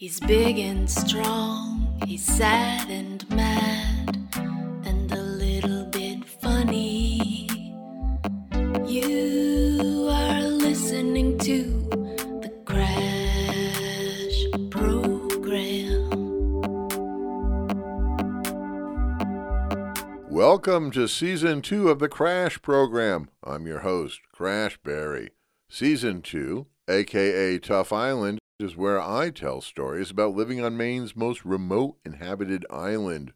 He's 0.00 0.18
big 0.18 0.58
and 0.58 0.90
strong, 0.90 2.00
he's 2.06 2.24
sad 2.24 2.88
and 2.88 3.28
mad, 3.28 4.30
and 4.32 5.12
a 5.12 5.20
little 5.20 5.84
bit 5.84 6.24
funny. 6.24 7.46
You 8.86 10.08
are 10.10 10.40
listening 10.40 11.36
to 11.40 11.86
the 12.40 12.50
Crash 12.64 14.46
Program. 14.70 16.08
Welcome 20.30 20.90
to 20.92 21.08
season 21.08 21.60
two 21.60 21.90
of 21.90 21.98
the 21.98 22.08
Crash 22.08 22.62
Program. 22.62 23.28
I'm 23.44 23.66
your 23.66 23.80
host, 23.80 24.20
Crash 24.32 24.78
Barry. 24.82 25.32
Season 25.68 26.22
two, 26.22 26.68
aka 26.88 27.58
Tough 27.58 27.92
Island, 27.92 28.39
is 28.62 28.76
where 28.76 29.00
I 29.00 29.30
tell 29.30 29.60
stories 29.60 30.10
about 30.10 30.34
living 30.34 30.62
on 30.62 30.76
Maine's 30.76 31.16
most 31.16 31.44
remote 31.44 31.96
inhabited 32.04 32.64
island. 32.70 33.32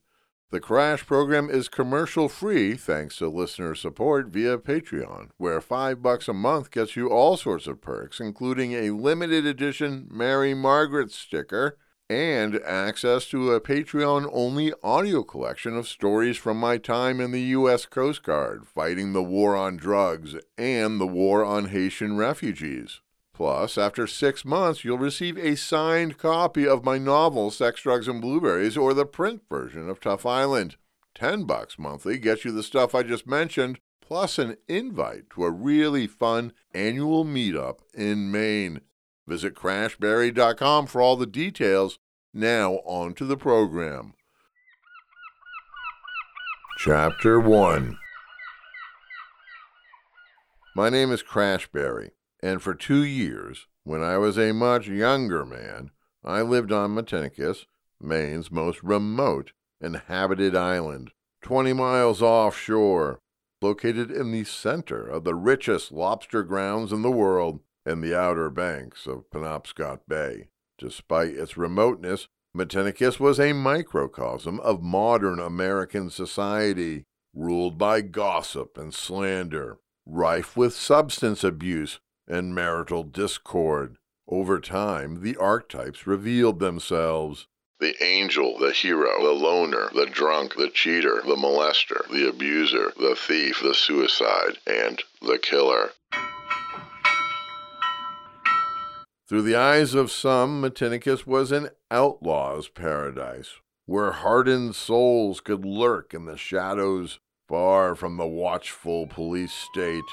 The 0.50 0.60
Crash 0.60 1.04
program 1.04 1.50
is 1.50 1.68
commercial 1.68 2.28
free 2.28 2.76
thanks 2.76 3.16
to 3.16 3.28
listener 3.28 3.74
support 3.74 4.28
via 4.28 4.58
Patreon, 4.58 5.30
where 5.36 5.60
5 5.60 6.00
bucks 6.00 6.28
a 6.28 6.32
month 6.32 6.70
gets 6.70 6.94
you 6.94 7.08
all 7.08 7.36
sorts 7.36 7.66
of 7.66 7.80
perks 7.80 8.20
including 8.20 8.72
a 8.72 8.90
limited 8.90 9.46
edition 9.46 10.06
Mary 10.10 10.54
Margaret 10.54 11.10
sticker 11.10 11.76
and 12.10 12.60
access 12.60 13.26
to 13.26 13.52
a 13.52 13.60
Patreon 13.60 14.28
only 14.32 14.72
audio 14.82 15.22
collection 15.22 15.76
of 15.76 15.88
stories 15.88 16.36
from 16.36 16.58
my 16.58 16.76
time 16.76 17.20
in 17.20 17.30
the 17.30 17.40
US 17.40 17.86
Coast 17.86 18.22
Guard 18.22 18.66
fighting 18.66 19.12
the 19.12 19.22
war 19.22 19.56
on 19.56 19.76
drugs 19.76 20.36
and 20.58 21.00
the 21.00 21.06
war 21.06 21.44
on 21.44 21.70
Haitian 21.70 22.16
refugees. 22.16 23.00
Plus, 23.34 23.76
after 23.76 24.06
six 24.06 24.44
months, 24.44 24.84
you'll 24.84 24.96
receive 24.96 25.36
a 25.36 25.56
signed 25.56 26.18
copy 26.18 26.68
of 26.68 26.84
my 26.84 26.98
novel, 26.98 27.50
Sex, 27.50 27.82
Drugs, 27.82 28.06
and 28.06 28.20
Blueberries, 28.20 28.76
or 28.76 28.94
the 28.94 29.04
print 29.04 29.42
version 29.50 29.90
of 29.90 29.98
Tough 29.98 30.24
Island. 30.24 30.76
Ten 31.16 31.42
bucks 31.42 31.76
monthly 31.76 32.16
gets 32.16 32.44
you 32.44 32.52
the 32.52 32.62
stuff 32.62 32.94
I 32.94 33.02
just 33.02 33.26
mentioned, 33.26 33.80
plus 34.00 34.38
an 34.38 34.56
invite 34.68 35.30
to 35.30 35.44
a 35.44 35.50
really 35.50 36.06
fun 36.06 36.52
annual 36.72 37.24
meetup 37.24 37.78
in 37.92 38.30
Maine. 38.30 38.80
Visit 39.26 39.54
crashbarry.com 39.54 40.86
for 40.86 41.02
all 41.02 41.16
the 41.16 41.26
details. 41.26 41.98
Now, 42.32 42.74
on 42.84 43.14
to 43.14 43.24
the 43.24 43.36
program. 43.36 44.14
Chapter 46.78 47.40
1 47.40 47.98
My 50.76 50.88
name 50.88 51.10
is 51.10 51.22
Crash 51.22 51.66
Barry 51.68 52.13
and 52.44 52.60
for 52.60 52.74
two 52.74 53.02
years, 53.02 53.68
when 53.84 54.02
I 54.02 54.18
was 54.18 54.36
a 54.36 54.52
much 54.52 54.86
younger 54.86 55.46
man, 55.46 55.92
I 56.22 56.42
lived 56.42 56.72
on 56.72 56.94
Matinicus, 56.94 57.64
Maine's 57.98 58.50
most 58.50 58.82
remote 58.82 59.52
inhabited 59.80 60.54
island, 60.54 61.12
20 61.40 61.72
miles 61.72 62.20
offshore, 62.20 63.18
located 63.62 64.10
in 64.10 64.30
the 64.30 64.44
center 64.44 65.08
of 65.08 65.24
the 65.24 65.34
richest 65.34 65.90
lobster 65.90 66.42
grounds 66.42 66.92
in 66.92 67.00
the 67.00 67.10
world 67.10 67.60
and 67.86 68.04
the 68.04 68.14
outer 68.14 68.50
banks 68.50 69.06
of 69.06 69.30
Penobscot 69.30 70.00
Bay. 70.06 70.48
Despite 70.76 71.30
its 71.30 71.56
remoteness, 71.56 72.28
Matinicus 72.54 73.18
was 73.18 73.40
a 73.40 73.54
microcosm 73.54 74.60
of 74.60 74.82
modern 74.82 75.40
American 75.40 76.10
society, 76.10 77.04
ruled 77.32 77.78
by 77.78 78.02
gossip 78.02 78.76
and 78.76 78.92
slander, 78.92 79.78
rife 80.04 80.58
with 80.58 80.74
substance 80.74 81.42
abuse 81.42 82.00
and 82.26 82.54
marital 82.54 83.02
discord. 83.02 83.96
Over 84.28 84.58
time, 84.58 85.22
the 85.22 85.36
archetypes 85.36 86.06
revealed 86.06 86.58
themselves. 86.58 87.46
The 87.80 88.02
angel, 88.02 88.58
the 88.58 88.72
hero, 88.72 89.22
the 89.22 89.32
loner, 89.32 89.90
the 89.94 90.06
drunk, 90.06 90.54
the 90.56 90.70
cheater, 90.70 91.20
the 91.26 91.36
molester, 91.36 92.08
the 92.08 92.28
abuser, 92.28 92.92
the 92.96 93.14
thief, 93.14 93.60
the 93.62 93.74
suicide, 93.74 94.58
and 94.66 95.02
the 95.20 95.38
killer. 95.38 95.90
Through 99.28 99.42
the 99.42 99.56
eyes 99.56 99.94
of 99.94 100.10
some, 100.10 100.62
Matinicus 100.62 101.26
was 101.26 101.50
an 101.50 101.70
outlaw's 101.90 102.68
paradise, 102.68 103.50
where 103.86 104.12
hardened 104.12 104.76
souls 104.76 105.40
could 105.40 105.64
lurk 105.64 106.14
in 106.14 106.26
the 106.26 106.36
shadows, 106.36 107.18
far 107.48 107.94
from 107.94 108.16
the 108.16 108.26
watchful 108.26 109.06
police 109.06 109.52
state. 109.52 110.04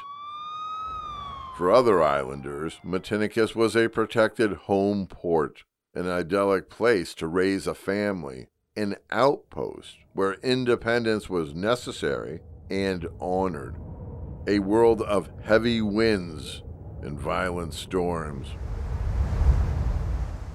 For 1.61 1.71
other 1.71 2.01
islanders, 2.01 2.79
Matinicus 2.83 3.55
was 3.55 3.75
a 3.75 3.87
protected 3.87 4.53
home 4.53 5.05
port, 5.05 5.63
an 5.93 6.09
idyllic 6.09 6.71
place 6.71 7.13
to 7.13 7.27
raise 7.27 7.67
a 7.67 7.75
family, 7.75 8.47
an 8.75 8.95
outpost 9.11 9.97
where 10.13 10.39
independence 10.41 11.29
was 11.29 11.53
necessary 11.53 12.39
and 12.71 13.07
honored, 13.19 13.75
a 14.47 14.57
world 14.57 15.03
of 15.03 15.29
heavy 15.43 15.83
winds 15.83 16.63
and 17.03 17.19
violent 17.19 17.75
storms, 17.75 18.47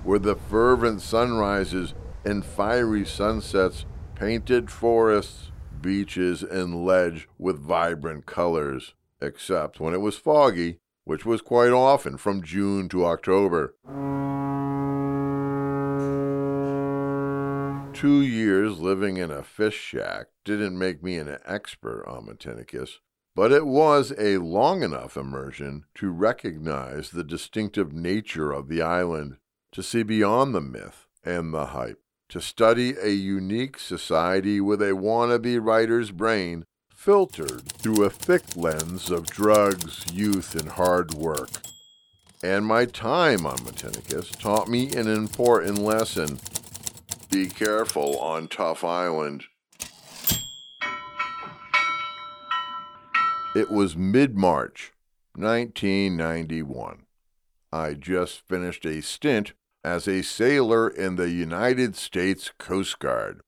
where 0.03 0.19
the 0.19 0.35
fervent 0.35 1.03
sunrises 1.03 1.95
and 2.25 2.45
fiery 2.45 3.05
sunsets 3.05 3.87
painted 4.17 4.73
forests, 4.73 5.53
beaches, 5.81 6.43
and 6.43 6.85
ledge 6.85 7.29
with 7.39 7.61
vibrant 7.61 8.27
colors, 8.27 8.95
except 9.21 9.79
when 9.79 9.95
it 9.95 10.01
was 10.01 10.17
foggy 10.17 10.81
which 11.07 11.25
was 11.25 11.41
quite 11.41 11.71
often 11.71 12.17
from 12.17 12.43
June 12.43 12.89
to 12.89 13.07
October. 13.07 13.77
Two 17.95 18.21
years 18.21 18.81
living 18.81 19.17
in 19.17 19.31
a 19.31 19.45
fish 19.45 19.81
shack 19.81 20.27
didn't 20.45 20.77
make 20.77 21.05
me 21.05 21.17
an 21.17 21.39
expert 21.47 22.05
on 22.09 22.27
Matinicus, 22.27 22.99
but 23.37 23.53
it 23.53 23.67
was 23.67 24.13
a 24.19 24.39
long 24.39 24.83
enough 24.83 25.17
immersion 25.17 25.85
to 25.95 26.11
recognize 26.11 27.11
the 27.11 27.25
distinctive 27.25 27.93
nature 27.93 28.51
of 28.51 28.69
the 28.69 28.83
island, 28.83 29.37
to 29.71 29.85
see 29.85 30.03
beyond 30.03 30.55
the 30.57 30.61
myth 30.61 31.07
and 31.25 31.55
the 31.55 31.67
hype, 31.67 32.01
to 32.31 32.41
study 32.41 32.95
a 33.01 33.11
unique 33.11 33.79
society 33.79 34.61
with 34.61 34.83
a 34.83 34.97
wannabe 34.97 35.65
writer's 35.65 36.11
brain 36.11 36.65
filtered 37.07 37.63
through 37.71 38.03
a 38.03 38.11
thick 38.11 38.43
lens 38.57 39.13
of 39.13 39.29
drugs, 39.29 40.05
youth, 40.13 40.57
and 40.57 40.71
hard 40.71 41.15
work. 41.15 41.51
And 42.43 42.67
my 42.67 42.85
time 42.85 43.47
on 43.47 43.59
Matinicus 43.59 44.37
taught 44.37 44.67
me 44.67 44.93
an 44.93 45.07
important 45.07 45.79
lesson. 45.79 46.41
Be 47.31 47.47
careful 47.47 48.19
on 48.19 48.49
Tough 48.49 48.83
Island. 48.83 49.45
It 53.55 53.71
was 53.71 53.97
mid 53.97 54.37
March, 54.37 54.93
1991. 55.37 57.07
I 57.73 57.95
just 57.95 58.41
finished 58.49 58.85
a 58.85 59.01
stint 59.01 59.53
as 59.85 60.09
a 60.09 60.23
sailor 60.23 60.89
in 60.89 61.15
the 61.15 61.31
United 61.31 61.95
States 61.95 62.51
Coast 62.59 62.99
Guard. 62.99 63.43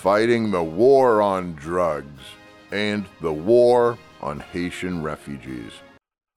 Fighting 0.00 0.50
the 0.50 0.62
war 0.62 1.20
on 1.20 1.52
drugs 1.52 2.22
and 2.72 3.04
the 3.20 3.32
war 3.34 3.98
on 4.22 4.40
Haitian 4.40 5.02
refugees. 5.02 5.72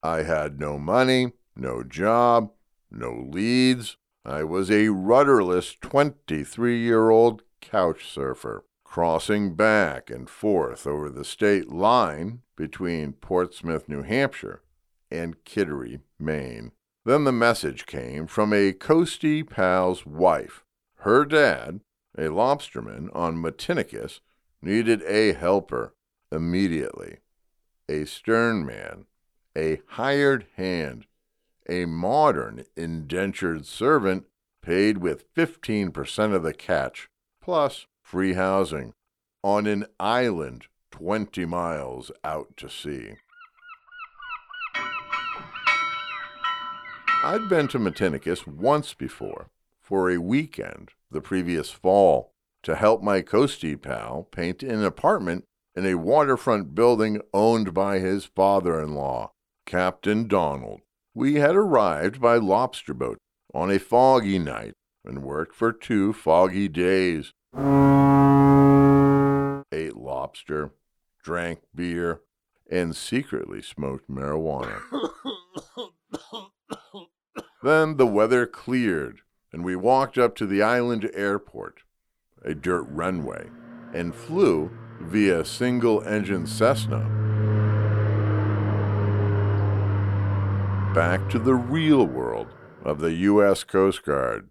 I 0.04 0.24
had 0.24 0.60
no 0.60 0.78
money, 0.78 1.32
no 1.56 1.82
job, 1.82 2.52
no 2.92 3.26
leads. 3.30 3.96
I 4.26 4.44
was 4.44 4.70
a 4.70 4.90
rudderless 4.90 5.76
23 5.80 6.78
year 6.78 7.10
old 7.10 7.44
couch 7.62 8.06
surfer, 8.06 8.66
crossing 8.84 9.56
back 9.56 10.10
and 10.10 10.30
forth 10.30 10.86
over 10.86 11.10
the 11.10 11.24
state 11.24 11.70
line 11.70 12.42
between 12.58 13.14
Portsmouth, 13.14 13.88
New 13.88 14.02
Hampshire, 14.02 14.62
and 15.10 15.42
Kittery, 15.46 16.02
Maine. 16.20 16.74
Then 17.06 17.24
the 17.24 17.32
message 17.32 17.86
came 17.86 18.28
from 18.28 18.52
a 18.52 18.74
coastie 18.74 19.50
pal's 19.50 20.06
wife. 20.06 20.66
Her 20.98 21.24
dad, 21.24 21.80
a 22.18 22.24
lobsterman 22.24 23.10
on 23.14 23.42
Matinicus 23.42 24.20
needed 24.62 25.02
a 25.04 25.34
helper 25.34 25.94
immediately, 26.32 27.18
a 27.90 28.06
stern 28.06 28.66
man, 28.66 29.06
a 29.58 29.82
hired 29.88 30.48
hand, 30.56 31.06
a 31.70 31.86
modern 31.86 32.66
indentured 32.76 33.66
servant 33.66 34.26
paid 34.62 34.98
with 34.98 35.32
15% 35.34 36.34
of 36.34 36.44
the 36.44 36.54
catch, 36.54 37.10
plus 37.42 37.88
free 38.02 38.34
housing, 38.34 38.94
on 39.44 39.68
an 39.68 39.86
island 40.00 40.68
20 40.92 41.46
miles 41.46 42.12
out 42.24 42.56
to 42.56 42.70
sea. 42.70 43.16
I'd 47.24 47.48
been 47.50 47.68
to 47.70 47.80
Matinicus 47.80 48.46
once 48.46 48.94
before 48.94 49.50
for 49.84 50.10
a 50.10 50.18
weekend 50.18 50.92
the 51.12 51.22
previous 51.22 51.70
fall 51.70 52.34
to 52.64 52.76
help 52.76 53.04
my 53.04 53.22
coastie 53.22 53.80
pal 53.80 54.28
paint 54.32 54.64
an 54.64 54.84
apartment 54.84 55.46
in 55.76 55.86
a 55.86 55.96
waterfront 55.96 56.74
building 56.74 57.20
owned 57.34 57.74
by 57.74 58.00
his 58.00 58.26
father 58.26 58.82
in 58.82 58.96
law, 58.96 59.32
Captain 59.66 60.28
Donald, 60.28 60.82
We 61.16 61.36
had 61.36 61.56
arrived 61.56 62.20
by 62.20 62.38
lobster 62.38 62.94
boat 62.94 63.18
on 63.54 63.70
a 63.70 63.78
foggy 63.80 64.40
night 64.40 64.74
and 65.06 65.24
worked 65.24 65.56
for 65.56 65.72
two 65.72 66.14
foggy 66.14 66.68
days. 66.68 67.34
Ate 69.72 69.96
lobster, 69.96 70.72
drank 71.24 71.60
beer, 71.76 72.22
and 72.72 72.96
secretly 72.96 73.62
smoked 73.62 74.10
marijuana. 74.10 74.82
then 77.64 77.98
the 77.98 78.08
weather 78.08 78.46
cleared, 78.48 79.22
and 79.54 79.64
we 79.64 79.76
walked 79.76 80.18
up 80.18 80.36
to 80.36 80.46
the 80.46 80.62
island 80.62 81.10
airport, 81.14 81.84
a 82.44 82.54
dirt 82.54 82.88
runway, 82.90 83.50
and 83.94 84.14
flew 84.14 84.72
via 85.00 85.46
single 85.46 86.02
engine 86.02 86.46
Cessna 86.46 87.24
back 90.94 91.28
to 91.30 91.40
the 91.40 91.56
real 91.56 92.06
world 92.06 92.48
of 92.84 93.00
the 93.00 93.14
U.S. 93.14 93.64
Coast 93.64 94.04
Guard. 94.04 94.50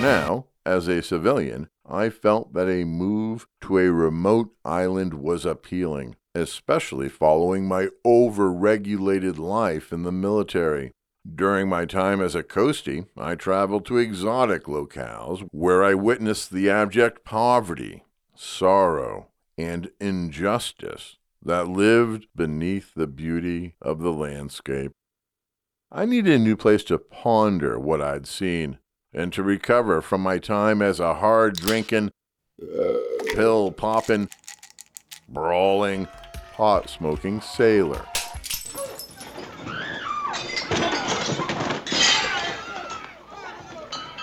Now, 0.00 0.46
as 0.64 0.88
a 0.88 1.02
civilian, 1.02 1.68
I 1.84 2.08
felt 2.08 2.54
that 2.54 2.68
a 2.68 2.84
move 2.84 3.46
to 3.62 3.78
a 3.78 3.92
remote 3.92 4.50
island 4.64 5.14
was 5.14 5.44
appealing, 5.44 6.16
especially 6.34 7.08
following 7.08 7.66
my 7.66 7.88
over-regulated 8.04 9.38
life 9.38 9.92
in 9.92 10.04
the 10.04 10.12
military. 10.12 10.92
During 11.34 11.68
my 11.68 11.86
time 11.86 12.20
as 12.20 12.34
a 12.34 12.42
coastie, 12.42 13.06
I 13.16 13.34
traveled 13.34 13.84
to 13.86 13.98
exotic 13.98 14.64
locales 14.64 15.46
where 15.50 15.82
I 15.82 15.94
witnessed 15.94 16.50
the 16.50 16.70
abject 16.70 17.24
poverty, 17.24 18.04
sorrow, 18.34 19.28
and 19.58 19.90
injustice 19.98 21.16
that 21.42 21.68
lived 21.68 22.26
beneath 22.34 22.94
the 22.94 23.06
beauty 23.06 23.74
of 23.80 24.00
the 24.00 24.12
landscape. 24.12 24.92
I 25.90 26.04
needed 26.04 26.34
a 26.34 26.38
new 26.38 26.56
place 26.56 26.84
to 26.84 26.98
ponder 26.98 27.78
what 27.78 28.02
I'd 28.02 28.26
seen 28.26 28.78
and 29.12 29.32
to 29.32 29.42
recover 29.42 30.02
from 30.02 30.20
my 30.20 30.38
time 30.38 30.82
as 30.82 31.00
a 31.00 31.14
hard 31.14 31.56
drinking, 31.56 32.10
pill 33.34 33.72
popping, 33.72 34.28
brawling, 35.28 36.08
pot 36.52 36.90
smoking 36.90 37.40
sailor. 37.40 38.04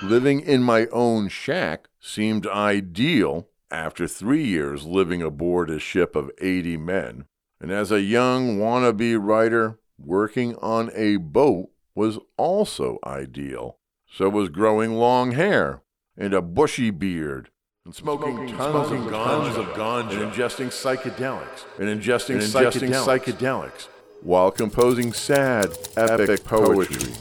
Living 0.03 0.41
in 0.41 0.61
my 0.61 0.87
own 0.87 1.29
shack 1.29 1.87
seemed 1.99 2.45
ideal 2.45 3.47
after 3.71 4.07
three 4.07 4.43
years 4.43 4.85
living 4.85 5.21
aboard 5.21 5.69
a 5.69 5.79
ship 5.79 6.15
of 6.15 6.29
80 6.39 6.77
men, 6.77 7.25
and 7.61 7.71
as 7.71 7.91
a 7.91 8.01
young 8.01 8.59
wannabe 8.59 9.17
writer, 9.19 9.79
working 9.97 10.55
on 10.57 10.91
a 10.93 11.15
boat 11.15 11.69
was 11.95 12.19
also 12.37 12.99
ideal. 13.05 13.77
So 14.11 14.29
was 14.29 14.49
growing 14.49 14.93
long 14.93 15.31
hair 15.31 15.81
and 16.17 16.33
a 16.33 16.41
bushy 16.41 16.91
beard 16.91 17.49
and 17.85 17.95
smoking, 17.95 18.35
smoking 18.35 18.57
tons, 18.57 18.87
smoking 18.87 19.05
of, 19.05 19.11
tons 19.11 19.57
of 19.57 19.65
ganja 19.67 20.21
and 20.21 20.31
ingesting 20.31 20.67
psychedelics 20.67 21.65
and 21.79 21.87
ingesting, 21.87 22.35
and 22.35 22.43
ingesting 22.43 22.89
psychedelics. 22.89 23.37
psychedelics 23.37 23.87
while 24.23 24.51
composing 24.51 25.13
sad, 25.13 25.77
epic 25.97 26.43
poetry. 26.45 27.13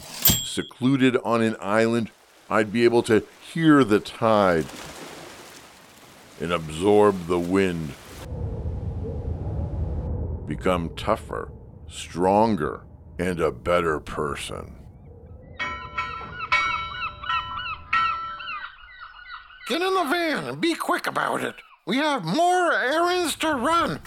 Secluded 0.45 1.17
on 1.25 1.43
an 1.43 1.57
island, 1.61 2.11
I'd 2.53 2.71
be 2.71 2.85
able 2.85 3.03
to 3.05 3.25
hear 3.41 3.83
the 3.83 3.99
tide 3.99 4.67
and 6.39 6.53
absorb 6.53 7.27
the 7.27 7.39
wind. 7.39 7.95
Become 10.47 10.91
tougher, 10.95 11.51
stronger, 11.89 12.83
and 13.19 13.41
a 13.41 13.51
better 13.51 14.01
person. 14.01 14.75
Get 19.67 19.81
in 19.81 19.95
the 19.95 20.05
van 20.11 20.45
and 20.45 20.61
be 20.61 20.75
quick 20.75 21.07
about 21.07 21.43
it. 21.43 21.55
We 21.87 21.97
have 21.97 22.23
more 22.23 22.75
errands 22.75 23.35
to 23.37 23.55
run. 23.55 24.01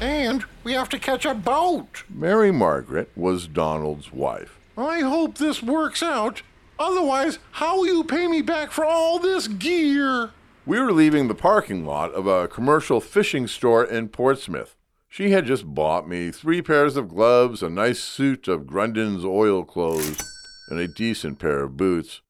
And 0.00 0.44
we 0.62 0.72
have 0.72 0.88
to 0.90 0.98
catch 0.98 1.24
a 1.24 1.34
boat. 1.34 2.04
Mary 2.08 2.50
Margaret 2.50 3.10
was 3.16 3.46
Donald's 3.46 4.12
wife. 4.12 4.58
I 4.76 5.00
hope 5.00 5.38
this 5.38 5.62
works 5.62 6.02
out. 6.02 6.42
Otherwise, 6.78 7.38
how 7.52 7.78
will 7.78 7.86
you 7.86 8.04
pay 8.04 8.26
me 8.26 8.42
back 8.42 8.70
for 8.70 8.84
all 8.84 9.18
this 9.18 9.48
gear? 9.48 10.30
We 10.66 10.80
were 10.80 10.92
leaving 10.92 11.28
the 11.28 11.34
parking 11.34 11.86
lot 11.86 12.12
of 12.12 12.26
a 12.26 12.48
commercial 12.48 13.00
fishing 13.00 13.46
store 13.46 13.84
in 13.84 14.08
Portsmouth. 14.08 14.76
She 15.08 15.30
had 15.30 15.46
just 15.46 15.64
bought 15.64 16.06
me 16.06 16.30
three 16.30 16.60
pairs 16.60 16.96
of 16.96 17.08
gloves, 17.08 17.62
a 17.62 17.70
nice 17.70 18.00
suit 18.00 18.48
of 18.48 18.64
Grundéns 18.64 19.24
oil 19.24 19.64
clothes, 19.64 20.22
and 20.68 20.78
a 20.78 20.88
decent 20.88 21.38
pair 21.38 21.62
of 21.62 21.78
boots. 21.78 22.20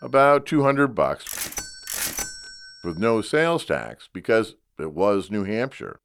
About 0.00 0.46
200 0.46 0.94
bucks. 0.94 1.54
With 2.82 2.96
no 2.96 3.20
sales 3.20 3.66
tax 3.66 4.08
because 4.10 4.54
it 4.78 4.92
was 4.92 5.30
New 5.30 5.44
Hampshire. 5.44 6.00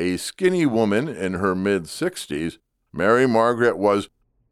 A 0.00 0.16
skinny 0.16 0.64
woman 0.64 1.08
in 1.08 1.34
her 1.34 1.54
mid 1.54 1.82
60s, 1.82 2.56
Mary 2.90 3.28
Margaret 3.28 3.76
was 3.76 4.08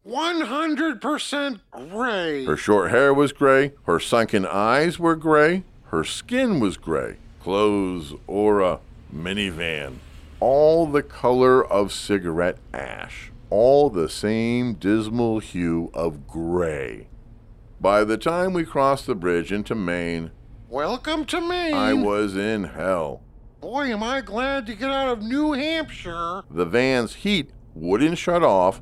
100% 0.06 1.60
gray. 1.90 2.44
Her 2.44 2.56
short 2.58 2.90
hair 2.90 3.14
was 3.14 3.32
gray, 3.32 3.72
her 3.86 3.98
sunken 3.98 4.44
eyes 4.44 4.98
were 4.98 5.16
gray, 5.16 5.64
her 5.84 6.04
skin 6.04 6.60
was 6.60 6.76
gray. 6.76 7.16
Clothes 7.40 8.12
or 8.26 8.60
a 8.60 8.80
minivan. 9.10 10.00
All 10.38 10.84
the 10.84 11.02
color 11.02 11.64
of 11.64 11.94
cigarette 11.94 12.58
ash 12.74 13.32
all 13.48 13.88
the 13.88 14.10
same 14.10 14.74
dismal 14.74 15.38
hue 15.38 15.90
of 15.94 16.26
gray. 16.26 17.06
By 17.80 18.04
the 18.04 18.18
time 18.18 18.52
we 18.52 18.64
crossed 18.64 19.06
the 19.06 19.14
bridge 19.14 19.50
into 19.50 19.74
Maine, 19.74 20.30
Welcome 20.68 21.24
to 21.24 21.40
Maine. 21.40 21.72
I 21.72 21.94
was 21.94 22.36
in 22.36 22.64
hell. 22.64 23.22
Boy, 23.60 23.92
am 23.92 24.02
I 24.02 24.20
glad 24.20 24.66
to 24.66 24.74
get 24.74 24.90
out 24.90 25.08
of 25.08 25.22
New 25.22 25.52
Hampshire. 25.52 26.42
The 26.50 26.64
van's 26.64 27.16
heat 27.16 27.50
wouldn't 27.74 28.18
shut 28.18 28.42
off, 28.42 28.80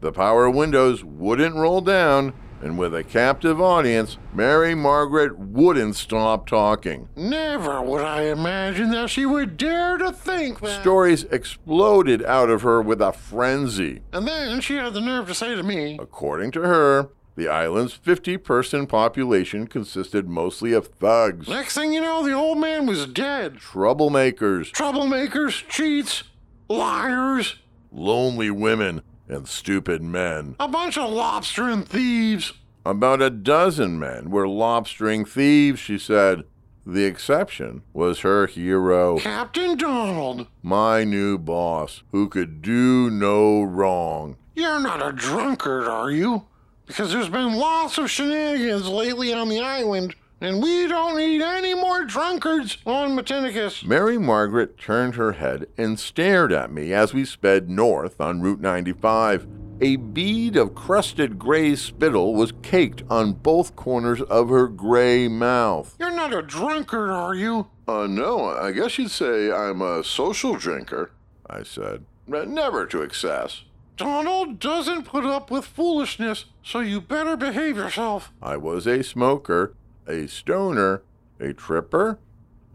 the 0.00 0.12
power 0.12 0.48
windows 0.48 1.02
wouldn't 1.02 1.56
roll 1.56 1.80
down, 1.80 2.32
and 2.62 2.78
with 2.78 2.94
a 2.94 3.02
captive 3.02 3.60
audience, 3.60 4.16
Mary 4.32 4.74
Margaret 4.74 5.36
wouldn't 5.36 5.96
stop 5.96 6.46
talking. 6.46 7.08
Never 7.16 7.82
would 7.82 8.04
I 8.04 8.22
imagine 8.22 8.90
that 8.90 9.10
she 9.10 9.26
would 9.26 9.56
dare 9.56 9.98
to 9.98 10.12
think 10.12 10.60
that. 10.60 10.80
Stories 10.82 11.24
exploded 11.24 12.24
out 12.24 12.48
of 12.48 12.62
her 12.62 12.80
with 12.80 13.02
a 13.02 13.12
frenzy. 13.12 14.02
And 14.12 14.26
then 14.26 14.60
she 14.60 14.76
had 14.76 14.94
the 14.94 15.00
nerve 15.00 15.26
to 15.28 15.34
say 15.34 15.56
to 15.56 15.64
me, 15.64 15.98
According 16.00 16.52
to 16.52 16.62
her, 16.62 17.08
the 17.38 17.48
island's 17.48 17.92
50 17.92 18.36
person 18.38 18.84
population 18.88 19.68
consisted 19.68 20.28
mostly 20.28 20.72
of 20.72 20.88
thugs. 20.88 21.46
Next 21.48 21.74
thing 21.74 21.92
you 21.92 22.00
know, 22.00 22.24
the 22.24 22.32
old 22.32 22.58
man 22.58 22.84
was 22.84 23.06
dead. 23.06 23.58
Troublemakers. 23.58 24.72
Troublemakers, 24.72 25.66
cheats, 25.68 26.24
liars, 26.68 27.54
lonely 27.92 28.50
women 28.50 29.02
and 29.28 29.46
stupid 29.46 30.02
men. 30.02 30.56
A 30.58 30.66
bunch 30.66 30.98
of 30.98 31.10
lobstering 31.10 31.86
thieves. 31.86 32.54
About 32.84 33.22
a 33.22 33.30
dozen 33.30 34.00
men 34.00 34.30
were 34.30 34.48
lobstering 34.48 35.24
thieves, 35.24 35.78
she 35.78 35.96
said. 35.96 36.42
The 36.84 37.04
exception 37.04 37.82
was 37.92 38.20
her 38.20 38.48
hero, 38.48 39.18
Captain 39.18 39.76
Donald. 39.76 40.48
My 40.62 41.04
new 41.04 41.38
boss, 41.38 42.02
who 42.10 42.28
could 42.28 42.62
do 42.62 43.10
no 43.10 43.62
wrong. 43.62 44.38
You're 44.56 44.80
not 44.80 45.06
a 45.06 45.12
drunkard, 45.12 45.86
are 45.86 46.10
you? 46.10 46.46
Because 46.88 47.12
there's 47.12 47.28
been 47.28 47.54
lots 47.54 47.98
of 47.98 48.10
shenanigans 48.10 48.88
lately 48.88 49.32
on 49.32 49.48
the 49.48 49.60
island. 49.60 50.16
And 50.40 50.62
we 50.62 50.86
don't 50.86 51.16
need 51.16 51.42
any 51.42 51.74
more 51.74 52.04
drunkards 52.04 52.78
on 52.86 53.16
Matinicus. 53.16 53.84
Mary 53.84 54.18
Margaret 54.18 54.78
turned 54.78 55.16
her 55.16 55.32
head 55.32 55.66
and 55.76 55.98
stared 55.98 56.52
at 56.52 56.70
me 56.72 56.92
as 56.92 57.12
we 57.12 57.24
sped 57.24 57.68
north 57.68 58.20
on 58.20 58.40
Route 58.40 58.60
95. 58.60 59.48
A 59.80 59.96
bead 59.96 60.56
of 60.56 60.74
crusted 60.74 61.38
gray 61.38 61.74
spittle 61.76 62.34
was 62.34 62.52
caked 62.62 63.02
on 63.10 63.32
both 63.32 63.76
corners 63.76 64.22
of 64.22 64.48
her 64.48 64.68
gray 64.68 65.28
mouth. 65.28 65.96
You're 65.98 66.10
not 66.14 66.32
a 66.32 66.42
drunkard, 66.42 67.10
are 67.10 67.34
you? 67.34 67.66
Uh, 67.86 68.06
no, 68.06 68.46
I 68.46 68.72
guess 68.72 68.98
you'd 68.98 69.10
say 69.10 69.50
I'm 69.52 69.82
a 69.82 70.02
social 70.04 70.54
drinker, 70.56 71.10
I 71.48 71.64
said. 71.64 72.04
Never 72.26 72.86
to 72.86 73.02
excess. 73.02 73.62
Donald 73.98 74.60
doesn't 74.60 75.04
put 75.04 75.24
up 75.24 75.50
with 75.50 75.66
foolishness, 75.66 76.44
so 76.62 76.78
you 76.78 77.00
better 77.00 77.36
behave 77.36 77.76
yourself. 77.76 78.32
I 78.40 78.56
was 78.56 78.86
a 78.86 79.02
smoker, 79.02 79.74
a 80.06 80.28
stoner, 80.28 81.02
a 81.40 81.52
tripper, 81.52 82.20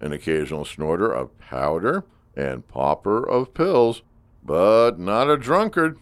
an 0.01 0.11
occasional 0.11 0.65
snorter 0.65 1.09
of 1.09 1.37
powder, 1.39 2.03
and 2.35 2.67
popper 2.67 3.23
of 3.27 3.53
pills, 3.53 4.01
but 4.43 4.99
not 4.99 5.29
a 5.29 5.37
drunkard. 5.37 5.97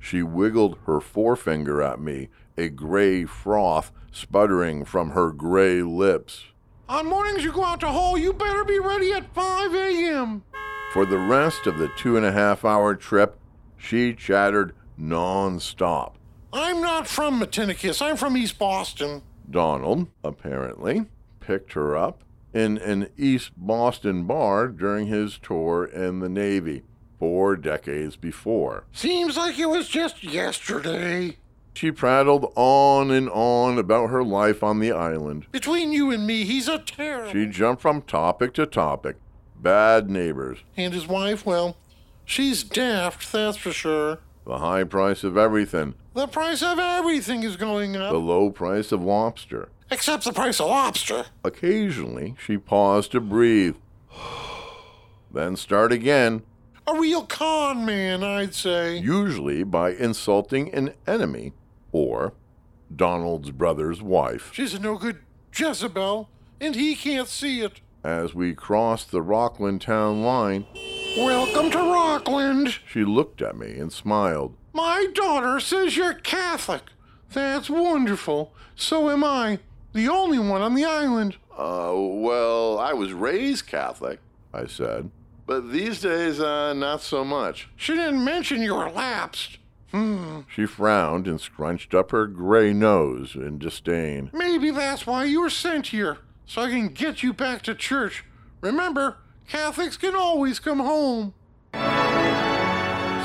She 0.00 0.22
wiggled 0.22 0.78
her 0.86 1.00
forefinger 1.00 1.82
at 1.82 2.00
me, 2.00 2.28
a 2.56 2.70
gray 2.70 3.26
froth 3.26 3.92
sputtering 4.10 4.86
from 4.86 5.10
her 5.10 5.32
gray 5.32 5.82
lips. 5.82 6.44
On 6.88 7.06
mornings 7.06 7.44
you 7.44 7.52
go 7.52 7.62
out 7.62 7.80
to 7.80 7.88
haul, 7.88 8.16
you 8.16 8.32
better 8.32 8.64
be 8.64 8.78
ready 8.78 9.12
at 9.12 9.34
5 9.34 9.74
a.m. 9.74 10.44
For 10.92 11.04
the 11.04 11.18
rest 11.18 11.66
of 11.66 11.78
the 11.78 11.88
two 11.96 12.16
and 12.16 12.24
a 12.24 12.32
half 12.32 12.64
hour 12.64 12.94
trip, 12.94 13.38
she 13.76 14.14
chattered 14.14 14.74
non-stop. 14.96 16.16
I'm 16.52 16.80
not 16.80 17.06
from 17.06 17.38
Matinicus. 17.38 18.00
I'm 18.00 18.16
from 18.16 18.36
East 18.36 18.58
Boston. 18.58 19.22
Donald, 19.50 20.08
apparently, 20.24 21.06
picked 21.40 21.74
her 21.74 21.96
up 21.96 22.24
in 22.54 22.78
an 22.78 23.10
East 23.18 23.52
Boston 23.56 24.24
bar 24.24 24.68
during 24.68 25.06
his 25.08 25.38
tour 25.38 25.84
in 25.84 26.20
the 26.20 26.28
Navy 26.28 26.84
four 27.18 27.56
decades 27.56 28.16
before. 28.16 28.84
Seems 28.92 29.36
like 29.36 29.58
it 29.58 29.66
was 29.66 29.88
just 29.88 30.22
yesterday. 30.24 31.36
She 31.74 31.90
prattled 31.92 32.52
on 32.56 33.10
and 33.10 33.28
on 33.30 33.78
about 33.78 34.08
her 34.08 34.24
life 34.24 34.62
on 34.62 34.80
the 34.80 34.92
island. 34.92 35.46
Between 35.52 35.92
you 35.92 36.10
and 36.10 36.26
me, 36.26 36.44
he's 36.44 36.66
a 36.66 36.78
terror. 36.78 37.30
She 37.30 37.46
jumped 37.46 37.82
from 37.82 38.02
topic 38.02 38.54
to 38.54 38.66
topic. 38.66 39.16
Bad 39.60 40.08
neighbors, 40.08 40.58
And 40.76 40.92
his 40.94 41.06
wife, 41.06 41.44
well, 41.44 41.76
she's 42.24 42.62
daft, 42.62 43.30
that's 43.32 43.56
for 43.56 43.72
sure. 43.72 44.18
the 44.46 44.58
high 44.58 44.84
price 44.84 45.24
of 45.24 45.36
everything, 45.36 45.94
The 46.14 46.26
price 46.28 46.62
of 46.62 46.78
everything 46.78 47.42
is 47.42 47.56
going 47.56 47.96
up. 47.96 48.12
the 48.12 48.18
low 48.18 48.50
price 48.50 48.92
of 48.92 49.02
lobster. 49.02 49.68
Except 49.90 50.24
the 50.24 50.32
price 50.32 50.60
of 50.60 50.66
lobster. 50.68 51.24
Occasionally, 51.44 52.34
she 52.44 52.56
paused 52.58 53.12
to 53.12 53.20
breathe, 53.20 53.76
then 55.32 55.56
start 55.56 55.92
again, 55.92 56.42
A 56.86 56.98
real 56.98 57.24
con 57.24 57.84
man, 57.84 58.22
I'd 58.22 58.54
say. 58.54 58.98
usually 58.98 59.62
by 59.62 59.90
insulting 59.90 60.72
an 60.72 60.94
enemy 61.06 61.52
or 61.92 62.32
Donald's 62.94 63.50
brother's 63.50 64.00
wife. 64.00 64.50
She's 64.54 64.72
a 64.74 64.78
no 64.78 64.96
good 64.96 65.18
Jezebel, 65.54 66.28
and 66.60 66.74
he 66.74 66.94
can't 66.94 67.28
see 67.28 67.60
it. 67.60 67.80
As 68.04 68.34
we 68.34 68.54
crossed 68.54 69.10
the 69.10 69.22
Rockland 69.22 69.80
town 69.80 70.22
line, 70.22 70.66
Welcome 71.16 71.70
to 71.72 71.78
Rockland. 71.78 72.78
she 72.86 73.04
looked 73.04 73.42
at 73.42 73.56
me 73.56 73.78
and 73.78 73.92
smiled. 73.92 74.54
My 74.72 75.06
daughter 75.14 75.58
says 75.58 75.96
you're 75.96 76.14
Catholic. 76.14 76.82
That's 77.32 77.68
wonderful. 77.68 78.52
So 78.76 79.10
am 79.10 79.24
I. 79.24 79.58
The 79.94 80.08
only 80.08 80.38
one 80.38 80.62
on 80.62 80.74
the 80.74 80.84
island. 80.84 81.36
Uh, 81.52 81.92
well, 81.96 82.78
I 82.78 82.92
was 82.92 83.12
raised 83.12 83.66
Catholic, 83.66 84.20
I 84.54 84.66
said. 84.66 85.10
But 85.46 85.72
these 85.72 86.00
days, 86.00 86.38
uh, 86.40 86.74
not 86.74 87.00
so 87.02 87.24
much. 87.24 87.68
She 87.74 87.94
didn't 87.94 88.24
mention 88.24 88.62
you 88.62 88.74
were 88.74 88.90
lapsed. 88.90 89.58
Hmm. 89.90 90.40
She 90.54 90.66
frowned 90.66 91.26
and 91.26 91.40
scrunched 91.40 91.94
up 91.94 92.10
her 92.12 92.26
gray 92.26 92.72
nose 92.74 93.34
in 93.34 93.58
disdain. 93.58 94.30
Maybe 94.32 94.70
that's 94.70 95.06
why 95.06 95.24
you 95.24 95.40
were 95.40 95.50
sent 95.50 95.88
here. 95.88 96.18
So 96.48 96.62
I 96.62 96.70
can 96.70 96.88
get 96.88 97.22
you 97.22 97.34
back 97.34 97.60
to 97.64 97.74
church. 97.74 98.24
Remember, 98.62 99.18
Catholics 99.48 99.98
can 99.98 100.16
always 100.16 100.58
come 100.58 100.78
home. 100.78 101.34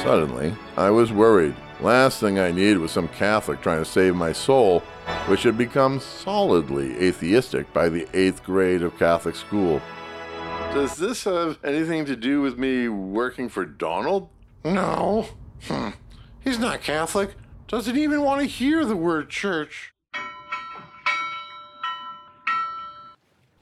Suddenly, 0.03 0.53
I 0.75 0.89
was 0.89 1.13
worried. 1.13 1.55
Last 1.79 2.19
thing 2.19 2.37
I 2.37 2.51
needed 2.51 2.79
was 2.79 2.91
some 2.91 3.07
Catholic 3.07 3.61
trying 3.61 3.79
to 3.79 3.89
save 3.89 4.13
my 4.13 4.33
soul, 4.33 4.81
which 5.27 5.43
had 5.43 5.57
become 5.57 6.01
solidly 6.01 6.99
atheistic 7.01 7.71
by 7.71 7.87
the 7.87 8.05
eighth 8.13 8.43
grade 8.43 8.81
of 8.81 8.99
Catholic 8.99 9.37
school. 9.37 9.81
Does 10.73 10.97
this 10.97 11.23
have 11.23 11.59
anything 11.63 12.03
to 12.05 12.17
do 12.17 12.41
with 12.41 12.57
me 12.57 12.89
working 12.89 13.47
for 13.47 13.65
Donald? 13.65 14.27
No. 14.65 15.27
Hmm. 15.67 15.91
He's 16.41 16.59
not 16.59 16.81
Catholic. 16.81 17.35
Doesn't 17.69 17.97
even 17.97 18.21
want 18.21 18.41
to 18.41 18.47
hear 18.47 18.83
the 18.83 18.97
word 18.97 19.29
church. 19.29 19.92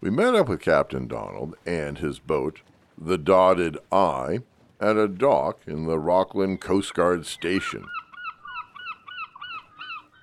We 0.02 0.10
met 0.10 0.34
up 0.34 0.50
with 0.50 0.62
Captain 0.62 1.08
Donald 1.08 1.56
and 1.64 2.00
his 2.00 2.18
boat, 2.18 2.62
the 2.98 3.20
Dotted 3.20 3.78
Eye, 3.92 4.40
at 4.80 4.98
a 4.98 5.08
dock 5.08 5.60
in 5.68 5.86
the 5.86 6.00
Rockland 6.00 6.60
Coast 6.60 6.96
Guard 6.96 7.28
Station. 7.28 7.86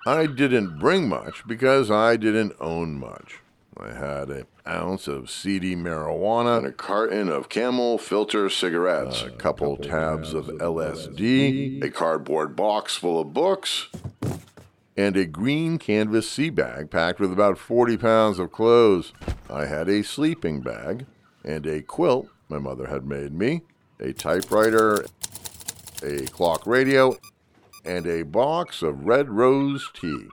I 0.05 0.25
didn't 0.25 0.79
bring 0.79 1.07
much 1.07 1.47
because 1.47 1.89
I 1.89 2.17
didn't 2.17 2.57
own 2.59 2.99
much. 2.99 3.39
I 3.77 3.93
had 3.93 4.29
an 4.29 4.47
ounce 4.67 5.07
of 5.07 5.29
seedy 5.29 5.77
marijuana 5.77 6.57
and 6.57 6.67
a 6.67 6.71
carton 6.73 7.29
of 7.29 7.47
camel 7.47 7.97
filter 7.97 8.49
cigarettes, 8.49 9.21
a 9.21 9.29
couple, 9.29 9.77
tabs, 9.77 10.33
of 10.33 10.47
LSD, 10.47 11.81
a 11.81 11.89
cardboard 11.89 12.57
box 12.57 12.97
full 12.97 13.21
of 13.21 13.33
books, 13.33 13.87
and 14.97 15.15
a 15.15 15.25
green 15.25 15.77
canvas 15.77 16.29
sea 16.29 16.49
bag 16.49 16.91
packed 16.91 17.21
with 17.21 17.31
about 17.31 17.57
40 17.57 17.95
pounds 17.95 18.39
of 18.39 18.51
clothes. 18.51 19.13
I 19.49 19.65
had 19.65 19.89
a 19.89 20.03
sleeping 20.03 20.61
bag 20.61 21.05
and 21.43 21.65
a 21.65 21.81
quilt 21.81 22.29
my 22.49 22.57
mother 22.57 22.87
had 22.87 23.05
made 23.05 23.33
me, 23.33 23.61
a 23.99 24.11
typewriter, 24.11 25.05
a 26.03 26.25
clock 26.27 26.65
radio, 26.65 27.15
and 27.85 28.07
a 28.07 28.23
box 28.23 28.81
of 28.81 29.05
red 29.05 29.29
rose 29.29 29.89
tea. 29.93 30.27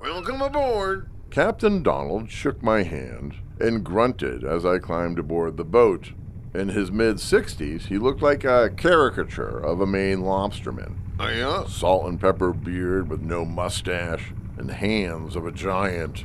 Welcome 0.00 0.42
aboard. 0.42 1.08
Captain 1.30 1.82
Donald 1.82 2.30
shook 2.30 2.62
my 2.62 2.82
hand 2.82 3.36
and 3.58 3.84
grunted 3.84 4.44
as 4.44 4.64
I 4.66 4.78
climbed 4.78 5.18
aboard 5.18 5.56
the 5.56 5.64
boat. 5.64 6.12
In 6.52 6.68
his 6.68 6.90
mid 6.90 7.16
60s, 7.16 7.86
he 7.86 7.98
looked 7.98 8.22
like 8.22 8.44
a 8.44 8.70
caricature 8.76 9.58
of 9.58 9.80
a 9.80 9.86
Maine 9.86 10.22
lobsterman. 10.22 10.96
Oh, 11.18 11.28
yeah? 11.28 11.64
Salt 11.66 12.06
and 12.06 12.20
pepper 12.20 12.52
beard 12.52 13.08
with 13.08 13.20
no 13.20 13.44
mustache, 13.44 14.32
and 14.58 14.70
hands 14.70 15.36
of 15.36 15.46
a 15.46 15.52
giant, 15.52 16.24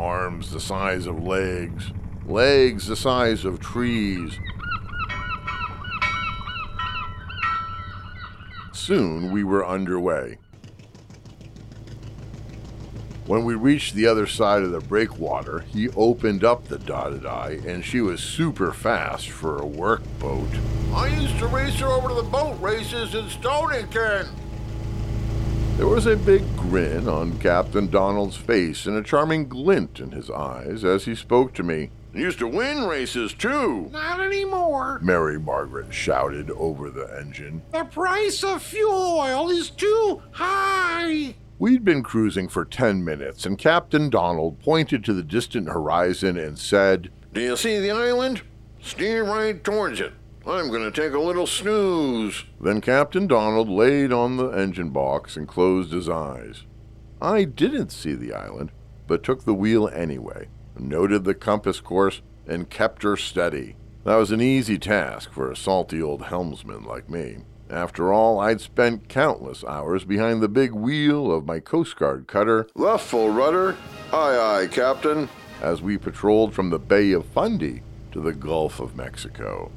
arms 0.00 0.50
the 0.50 0.60
size 0.60 1.06
of 1.06 1.22
legs, 1.22 1.92
legs 2.24 2.86
the 2.86 2.96
size 2.96 3.44
of 3.44 3.60
trees. 3.60 4.38
Soon 8.72 9.30
we 9.30 9.44
were 9.44 9.66
underway. 9.66 10.38
When 13.26 13.44
we 13.44 13.54
reached 13.54 13.94
the 13.94 14.08
other 14.08 14.26
side 14.26 14.62
of 14.62 14.72
the 14.72 14.80
breakwater, 14.80 15.60
he 15.60 15.88
opened 15.90 16.42
up 16.42 16.66
the 16.66 16.78
dotted 16.78 17.26
eye, 17.26 17.60
and 17.64 17.84
she 17.84 18.00
was 18.00 18.20
super 18.20 18.72
fast 18.72 19.30
for 19.30 19.58
a 19.58 19.66
work 19.66 20.02
boat. 20.18 20.48
I 20.92 21.06
used 21.08 21.38
to 21.38 21.46
race 21.46 21.78
her 21.78 21.86
over 21.86 22.08
to 22.08 22.14
the 22.14 22.22
boat 22.24 22.60
races 22.60 23.14
in 23.14 23.28
Stonington. 23.28 24.26
There 25.80 25.88
was 25.88 26.04
a 26.04 26.14
big 26.14 26.42
grin 26.58 27.08
on 27.08 27.38
Captain 27.38 27.88
Donald's 27.88 28.36
face 28.36 28.84
and 28.84 28.98
a 28.98 29.02
charming 29.02 29.48
glint 29.48 29.98
in 29.98 30.10
his 30.10 30.30
eyes 30.30 30.84
as 30.84 31.06
he 31.06 31.14
spoke 31.14 31.54
to 31.54 31.62
me. 31.62 31.88
Used 32.12 32.38
to 32.40 32.46
win 32.46 32.84
races, 32.84 33.32
too, 33.32 33.88
Not 33.90 34.20
anymore. 34.20 34.98
Mary 35.02 35.38
Margaret 35.40 35.94
shouted 35.94 36.50
over 36.50 36.90
the 36.90 37.06
engine. 37.18 37.62
The 37.72 37.84
price 37.84 38.44
of 38.44 38.62
fuel 38.62 39.20
oil 39.20 39.48
is 39.48 39.70
too 39.70 40.20
high. 40.32 41.34
We'd 41.58 41.82
been 41.82 42.02
cruising 42.02 42.48
for 42.48 42.66
10 42.66 43.02
minutes, 43.02 43.46
and 43.46 43.56
Captain 43.56 44.10
Donald 44.10 44.60
pointed 44.60 45.02
to 45.06 45.14
the 45.14 45.22
distant 45.22 45.70
horizon 45.70 46.36
and 46.36 46.58
said, 46.58 47.10
Do 47.32 47.40
you 47.40 47.56
see 47.56 47.80
the 47.80 47.92
island? 47.92 48.42
Steer 48.82 49.24
right 49.24 49.64
towards 49.64 49.98
it. 49.98 50.12
I'm 50.50 50.68
going 50.68 50.90
to 50.90 50.90
take 50.90 51.12
a 51.12 51.18
little 51.20 51.46
snooze. 51.46 52.44
Then 52.60 52.80
Captain 52.80 53.28
Donald 53.28 53.68
laid 53.68 54.12
on 54.12 54.36
the 54.36 54.48
engine 54.48 54.90
box 54.90 55.36
and 55.36 55.46
closed 55.46 55.92
his 55.92 56.08
eyes. 56.08 56.64
I 57.22 57.44
didn't 57.44 57.92
see 57.92 58.14
the 58.14 58.34
island, 58.34 58.72
but 59.06 59.22
took 59.22 59.44
the 59.44 59.54
wheel 59.54 59.88
anyway, 59.88 60.48
noted 60.76 61.22
the 61.22 61.34
compass 61.34 61.80
course, 61.80 62.20
and 62.46 62.68
kept 62.68 63.04
her 63.04 63.16
steady. 63.16 63.76
That 64.04 64.16
was 64.16 64.32
an 64.32 64.40
easy 64.40 64.78
task 64.78 65.32
for 65.32 65.50
a 65.50 65.56
salty 65.56 66.02
old 66.02 66.22
helmsman 66.22 66.84
like 66.84 67.08
me. 67.08 67.38
After 67.68 68.12
all, 68.12 68.40
I'd 68.40 68.60
spent 68.60 69.08
countless 69.08 69.62
hours 69.62 70.04
behind 70.04 70.42
the 70.42 70.48
big 70.48 70.72
wheel 70.72 71.30
of 71.30 71.46
my 71.46 71.60
Coast 71.60 71.96
Guard 71.96 72.26
cutter. 72.26 72.66
Left 72.74 73.06
full 73.06 73.30
rudder. 73.30 73.76
Aye, 74.12 74.62
aye, 74.62 74.68
Captain. 74.68 75.28
As 75.62 75.80
we 75.80 75.96
patrolled 75.96 76.52
from 76.52 76.70
the 76.70 76.80
Bay 76.80 77.12
of 77.12 77.26
Fundy 77.26 77.82
to 78.10 78.20
the 78.20 78.32
Gulf 78.32 78.80
of 78.80 78.96
Mexico. 78.96 79.70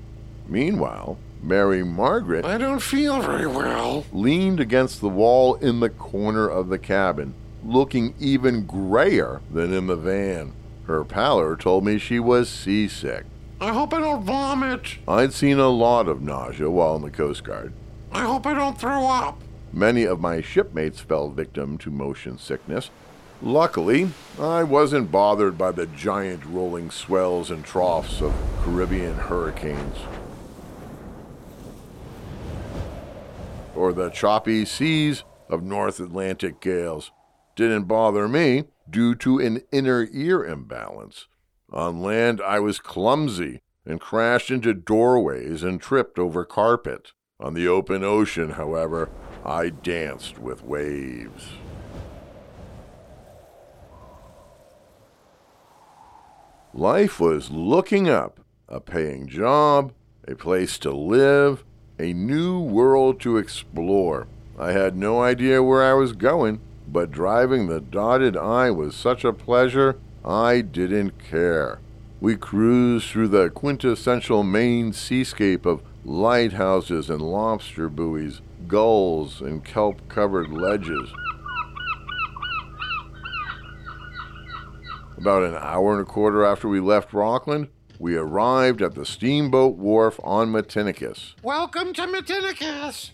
Meanwhile, 0.47 1.17
Mary 1.41 1.83
Margaret 1.83 2.45
I 2.45 2.57
don't 2.57 2.81
feel 2.81 3.21
very 3.21 3.47
well. 3.47 4.05
leaned 4.13 4.59
against 4.59 5.01
the 5.01 5.09
wall 5.09 5.55
in 5.55 5.79
the 5.79 5.89
corner 5.89 6.47
of 6.47 6.69
the 6.69 6.79
cabin, 6.79 7.33
looking 7.65 8.13
even 8.19 8.65
grayer 8.65 9.41
than 9.51 9.73
in 9.73 9.87
the 9.87 9.95
van. 9.95 10.53
Her 10.85 11.03
pallor 11.03 11.55
told 11.55 11.85
me 11.85 11.97
she 11.97 12.19
was 12.19 12.49
seasick. 12.49 13.25
I 13.61 13.69
hope 13.73 13.93
I 13.93 13.99
don't 13.99 14.23
vomit. 14.23 14.97
I'd 15.07 15.33
seen 15.33 15.59
a 15.59 15.69
lot 15.69 16.07
of 16.07 16.21
nausea 16.21 16.69
while 16.69 16.97
in 16.97 17.01
the 17.01 17.09
Coast 17.11 17.43
Guard. 17.43 17.73
I 18.11 18.21
hope 18.21 18.45
I 18.45 18.53
don't 18.53 18.77
throw 18.79 19.07
up. 19.07 19.41
Many 19.71 20.03
of 20.03 20.19
my 20.19 20.41
shipmates 20.41 20.99
fell 20.99 21.29
victim 21.29 21.77
to 21.79 21.89
motion 21.89 22.37
sickness. 22.37 22.89
Luckily, 23.41 24.09
I 24.39 24.63
wasn't 24.63 25.11
bothered 25.11 25.57
by 25.57 25.71
the 25.71 25.87
giant 25.87 26.45
rolling 26.45 26.91
swells 26.91 27.49
and 27.49 27.65
troughs 27.65 28.21
of 28.21 28.33
Caribbean 28.63 29.15
hurricanes. 29.15 29.97
Or 33.75 33.93
the 33.93 34.09
choppy 34.09 34.65
seas 34.65 35.23
of 35.49 35.63
North 35.63 35.99
Atlantic 35.99 36.59
gales. 36.61 37.11
Didn't 37.55 37.83
bother 37.83 38.27
me 38.27 38.65
due 38.89 39.15
to 39.15 39.39
an 39.39 39.61
inner 39.71 40.07
ear 40.11 40.43
imbalance. 40.43 41.27
On 41.71 42.01
land, 42.01 42.41
I 42.41 42.59
was 42.59 42.79
clumsy 42.79 43.61
and 43.85 43.99
crashed 43.99 44.51
into 44.51 44.73
doorways 44.73 45.63
and 45.63 45.81
tripped 45.81 46.19
over 46.19 46.45
carpet. 46.45 47.11
On 47.39 47.53
the 47.53 47.67
open 47.67 48.03
ocean, 48.03 48.51
however, 48.51 49.09
I 49.45 49.69
danced 49.69 50.39
with 50.39 50.63
waves. 50.63 51.49
Life 56.73 57.19
was 57.19 57.51
looking 57.51 58.09
up 58.09 58.39
a 58.67 58.79
paying 58.79 59.27
job, 59.27 59.93
a 60.27 60.35
place 60.35 60.77
to 60.79 60.91
live, 60.91 61.63
a 62.03 62.11
new 62.11 62.59
world 62.59 63.17
to 63.21 63.37
explore. 63.37 64.27
I 64.59 64.73
had 64.73 64.97
no 64.97 65.21
idea 65.21 65.63
where 65.63 65.81
I 65.81 65.93
was 65.93 66.11
going, 66.11 66.59
but 66.85 67.11
driving 67.11 67.67
the 67.67 67.79
dotted 67.79 68.35
I 68.35 68.71
was 68.71 68.93
such 68.93 69.23
a 69.23 69.31
pleasure, 69.31 69.95
I 70.25 70.59
didn't 70.59 71.17
care. 71.17 71.79
We 72.19 72.35
cruised 72.35 73.09
through 73.09 73.29
the 73.29 73.49
quintessential 73.49 74.43
Maine 74.43 74.91
seascape 74.91 75.65
of 75.65 75.81
lighthouses 76.03 77.09
and 77.09 77.21
lobster 77.21 77.87
buoys, 77.87 78.41
gulls 78.67 79.39
and 79.39 79.63
kelp 79.63 80.09
covered 80.09 80.51
ledges. 80.51 81.09
About 85.17 85.43
an 85.43 85.55
hour 85.55 85.93
and 85.93 86.01
a 86.01 86.05
quarter 86.05 86.43
after 86.43 86.67
we 86.67 86.81
left 86.81 87.13
Rockland, 87.13 87.69
we 88.03 88.17
arrived 88.17 88.81
at 88.81 88.95
the 88.95 89.05
steamboat 89.05 89.77
wharf 89.77 90.19
on 90.25 90.51
Matinicus. 90.51 91.35
Welcome 91.41 91.93
to 91.93 92.01
Matinicus. 92.01 93.11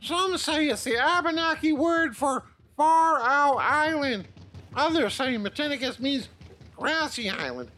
Some 0.00 0.36
say 0.36 0.66
it's 0.66 0.82
the 0.82 0.96
Abenaki 0.98 1.72
word 1.72 2.16
for 2.16 2.42
Far 2.76 3.20
Out 3.20 3.58
Island. 3.58 4.26
Others 4.74 5.14
say 5.14 5.36
Matinicus 5.36 6.00
means 6.00 6.28
grassy 6.76 7.30
island. 7.30 7.70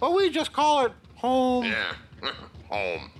But 0.00 0.14
we 0.14 0.30
just 0.30 0.54
call 0.54 0.86
it 0.86 0.92
home. 1.16 1.66
Yeah, 1.66 1.92
home. 2.70 3.10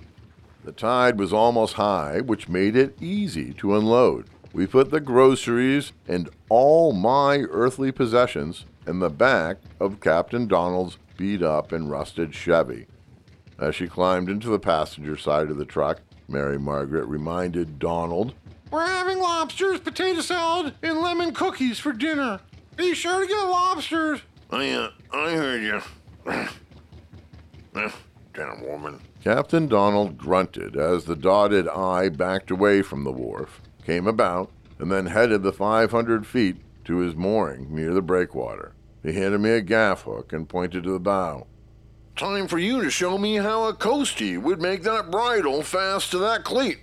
The 0.63 0.71
tide 0.71 1.19
was 1.19 1.31
almost 1.31 1.73
high, 1.73 2.21
which 2.21 2.49
made 2.49 2.75
it 2.75 2.99
easy 2.99 3.53
to 3.59 3.75
unload. 3.75 4.25
We 4.53 4.65
put 4.65 4.89
the 4.89 5.01
groceries 5.01 5.91
and 6.07 6.31
all 6.49 6.93
my 6.93 7.41
earthly 7.51 7.91
possessions 7.91 8.65
in 8.87 8.99
the 8.99 9.09
back 9.09 9.57
of 9.79 9.99
Captain 9.99 10.47
Donald's 10.47 10.97
beat 11.17 11.41
up 11.41 11.71
and 11.71 11.91
rusted 11.91 12.33
Chevy. 12.33 12.87
As 13.59 13.75
she 13.75 13.87
climbed 13.87 14.29
into 14.29 14.49
the 14.49 14.59
passenger 14.59 15.17
side 15.17 15.49
of 15.49 15.57
the 15.57 15.65
truck, 15.65 16.01
Mary 16.27 16.59
Margaret 16.59 17.05
reminded 17.05 17.79
Donald, 17.79 18.33
We're 18.71 18.85
having 18.85 19.19
lobsters, 19.19 19.79
potato 19.79 20.21
salad, 20.21 20.73
and 20.83 20.99
lemon 20.99 21.33
cookies 21.33 21.79
for 21.79 21.93
dinner. 21.93 22.39
Be 22.75 22.93
sure 22.93 23.21
to 23.21 23.27
get 23.27 23.41
lobsters. 23.41 24.21
I, 24.51 24.69
uh, 24.71 24.91
I 25.11 25.31
heard 25.31 25.63
you. 25.63 25.81
Damn 28.33 28.67
woman. 28.67 29.01
Captain 29.23 29.67
Donald 29.67 30.17
grunted 30.17 30.77
as 30.77 31.05
the 31.05 31.15
dotted 31.15 31.67
I 31.67 32.09
backed 32.09 32.51
away 32.51 32.83
from 32.83 33.03
the 33.03 33.11
wharf, 33.11 33.61
came 33.83 34.05
about, 34.05 34.51
and 34.79 34.91
then 34.91 35.07
headed 35.07 35.41
the 35.41 35.51
500 35.51 36.27
feet 36.27 36.57
to 36.85 36.97
his 36.97 37.15
mooring 37.15 37.73
near 37.73 37.93
the 37.93 38.01
breakwater. 38.01 38.73
He 39.07 39.13
handed 39.13 39.39
me 39.39 39.51
a 39.51 39.61
gaff 39.61 40.01
hook 40.01 40.33
and 40.33 40.49
pointed 40.49 40.83
to 40.83 40.91
the 40.91 40.99
bow. 40.99 41.47
Time 42.17 42.45
for 42.45 42.59
you 42.59 42.83
to 42.83 42.89
show 42.89 43.17
me 43.17 43.35
how 43.35 43.63
a 43.63 43.73
coastie 43.73 44.37
would 44.37 44.61
make 44.61 44.83
that 44.83 45.09
bridle 45.09 45.63
fast 45.63 46.11
to 46.11 46.17
that 46.17 46.43
cleat. 46.43 46.79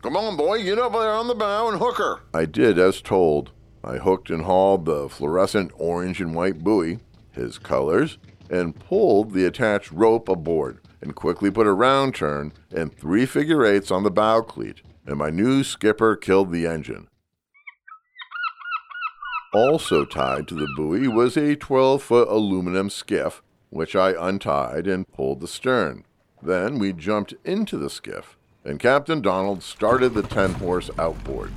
Come 0.00 0.16
on, 0.16 0.36
boy, 0.36 0.62
get 0.62 0.78
up 0.78 0.92
there 0.92 1.10
on 1.10 1.26
the 1.26 1.34
bow 1.34 1.68
and 1.68 1.80
hook 1.80 1.96
her. 1.96 2.20
I 2.32 2.44
did 2.44 2.78
as 2.78 3.02
told. 3.02 3.50
I 3.82 3.96
hooked 3.96 4.30
and 4.30 4.42
hauled 4.42 4.84
the 4.84 5.08
fluorescent 5.08 5.72
orange 5.74 6.20
and 6.20 6.32
white 6.32 6.62
buoy, 6.62 7.00
his 7.32 7.58
colors, 7.58 8.18
and 8.48 8.78
pulled 8.78 9.32
the 9.32 9.44
attached 9.44 9.90
rope 9.90 10.28
aboard 10.28 10.78
and 11.00 11.16
quickly 11.16 11.50
put 11.50 11.66
a 11.66 11.72
round 11.72 12.14
turn 12.14 12.52
and 12.70 12.96
three 12.96 13.26
figure 13.26 13.66
eights 13.66 13.90
on 13.90 14.04
the 14.04 14.12
bow 14.12 14.42
cleat, 14.42 14.80
and 15.06 15.16
my 15.16 15.28
new 15.28 15.64
skipper 15.64 16.14
killed 16.14 16.52
the 16.52 16.68
engine. 16.68 17.08
Also 19.54 20.04
tied 20.04 20.48
to 20.48 20.54
the 20.56 20.66
buoy 20.74 21.06
was 21.06 21.36
a 21.36 21.54
12 21.54 22.02
foot 22.02 22.26
aluminum 22.28 22.90
skiff, 22.90 23.40
which 23.70 23.94
I 23.94 24.10
untied 24.10 24.88
and 24.88 25.06
pulled 25.12 25.38
the 25.38 25.46
stern. 25.46 26.04
Then 26.42 26.80
we 26.80 26.92
jumped 26.92 27.34
into 27.44 27.78
the 27.78 27.88
skiff, 27.88 28.36
and 28.64 28.80
Captain 28.80 29.22
Donald 29.22 29.62
started 29.62 30.14
the 30.14 30.24
10 30.24 30.54
horse 30.54 30.90
outboard. 30.98 31.52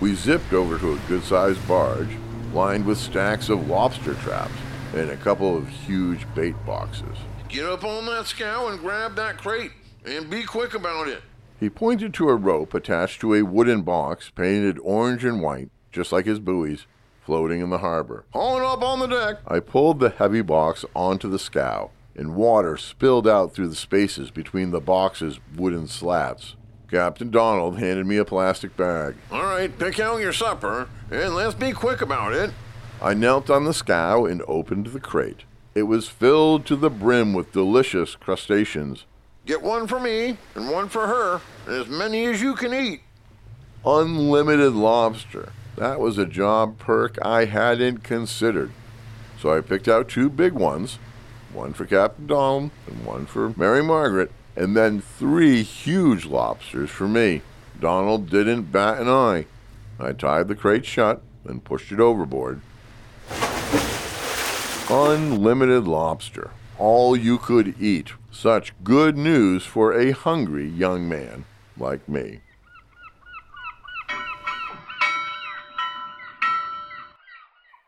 We 0.00 0.14
zipped 0.14 0.52
over 0.52 0.78
to 0.78 0.92
a 0.92 0.98
good 1.08 1.24
sized 1.24 1.66
barge 1.66 2.14
lined 2.52 2.84
with 2.84 2.98
stacks 2.98 3.48
of 3.48 3.68
lobster 3.68 4.14
traps 4.16 4.52
and 4.94 5.08
a 5.10 5.16
couple 5.16 5.56
of 5.56 5.66
huge 5.66 6.26
bait 6.34 6.54
boxes. 6.66 7.16
Get 7.48 7.64
up 7.64 7.84
on 7.84 8.04
that 8.04 8.26
scow 8.26 8.68
and 8.68 8.78
grab 8.78 9.16
that 9.16 9.38
crate, 9.38 9.72
and 10.04 10.28
be 10.28 10.42
quick 10.42 10.74
about 10.74 11.08
it. 11.08 11.22
He 11.58 11.68
pointed 11.68 12.14
to 12.14 12.28
a 12.28 12.36
rope 12.36 12.72
attached 12.72 13.20
to 13.20 13.34
a 13.34 13.42
wooden 13.42 13.82
box 13.82 14.30
painted 14.30 14.78
orange 14.82 15.24
and 15.24 15.42
white, 15.42 15.70
just 15.90 16.12
like 16.12 16.26
his 16.26 16.38
buoys, 16.38 16.86
floating 17.20 17.60
in 17.60 17.70
the 17.70 17.78
harbor. 17.78 18.24
Haul 18.32 18.58
it 18.58 18.64
up 18.64 18.82
on 18.82 19.00
the 19.00 19.06
deck. 19.06 19.38
I 19.46 19.60
pulled 19.60 19.98
the 19.98 20.10
heavy 20.10 20.40
box 20.40 20.84
onto 20.94 21.28
the 21.28 21.38
scow, 21.38 21.90
and 22.14 22.36
water 22.36 22.76
spilled 22.76 23.26
out 23.26 23.52
through 23.52 23.68
the 23.68 23.74
spaces 23.74 24.30
between 24.30 24.70
the 24.70 24.80
box's 24.80 25.40
wooden 25.56 25.88
slats. 25.88 26.54
Captain 26.90 27.30
Donald 27.30 27.78
handed 27.78 28.06
me 28.06 28.16
a 28.16 28.24
plastic 28.24 28.76
bag. 28.76 29.16
All 29.30 29.42
right, 29.42 29.76
pick 29.78 30.00
out 30.00 30.20
your 30.20 30.32
supper, 30.32 30.88
and 31.10 31.34
let's 31.34 31.54
be 31.54 31.72
quick 31.72 32.00
about 32.00 32.32
it. 32.32 32.50
I 33.02 33.14
knelt 33.14 33.50
on 33.50 33.64
the 33.64 33.74
scow 33.74 34.24
and 34.24 34.42
opened 34.48 34.86
the 34.86 35.00
crate. 35.00 35.42
It 35.74 35.82
was 35.82 36.08
filled 36.08 36.64
to 36.66 36.76
the 36.76 36.88
brim 36.88 37.34
with 37.34 37.52
delicious 37.52 38.16
crustaceans. 38.16 39.04
Get 39.48 39.62
one 39.62 39.86
for 39.86 39.98
me 39.98 40.36
and 40.54 40.70
one 40.70 40.90
for 40.90 41.06
her, 41.06 41.40
and 41.66 41.74
as 41.80 41.88
many 41.88 42.26
as 42.26 42.42
you 42.42 42.54
can 42.54 42.74
eat. 42.74 43.00
Unlimited 43.82 44.74
lobster. 44.74 45.52
That 45.76 45.98
was 46.00 46.18
a 46.18 46.26
job 46.26 46.78
perk 46.78 47.16
I 47.22 47.46
hadn't 47.46 48.04
considered. 48.04 48.72
So 49.40 49.56
I 49.56 49.62
picked 49.62 49.88
out 49.88 50.10
two 50.10 50.28
big 50.28 50.52
ones, 50.52 50.98
one 51.50 51.72
for 51.72 51.86
Captain 51.86 52.26
Donald 52.26 52.72
and 52.86 53.06
one 53.06 53.24
for 53.24 53.54
Mary 53.56 53.82
Margaret, 53.82 54.30
and 54.54 54.76
then 54.76 55.00
three 55.00 55.62
huge 55.62 56.26
lobsters 56.26 56.90
for 56.90 57.08
me. 57.08 57.40
Donald 57.80 58.28
didn't 58.28 58.70
bat 58.70 59.00
an 59.00 59.08
eye. 59.08 59.46
I 59.98 60.12
tied 60.12 60.48
the 60.48 60.56
crate 60.56 60.84
shut 60.84 61.22
and 61.46 61.64
pushed 61.64 61.90
it 61.90 62.00
overboard. 62.00 62.60
Unlimited 64.90 65.84
lobster. 65.84 66.50
All 66.76 67.16
you 67.16 67.38
could 67.38 67.80
eat. 67.80 68.12
Such 68.40 68.72
good 68.84 69.18
news 69.18 69.64
for 69.64 69.92
a 69.92 70.12
hungry 70.12 70.68
young 70.68 71.08
man 71.08 71.44
like 71.76 72.08
me. 72.08 72.38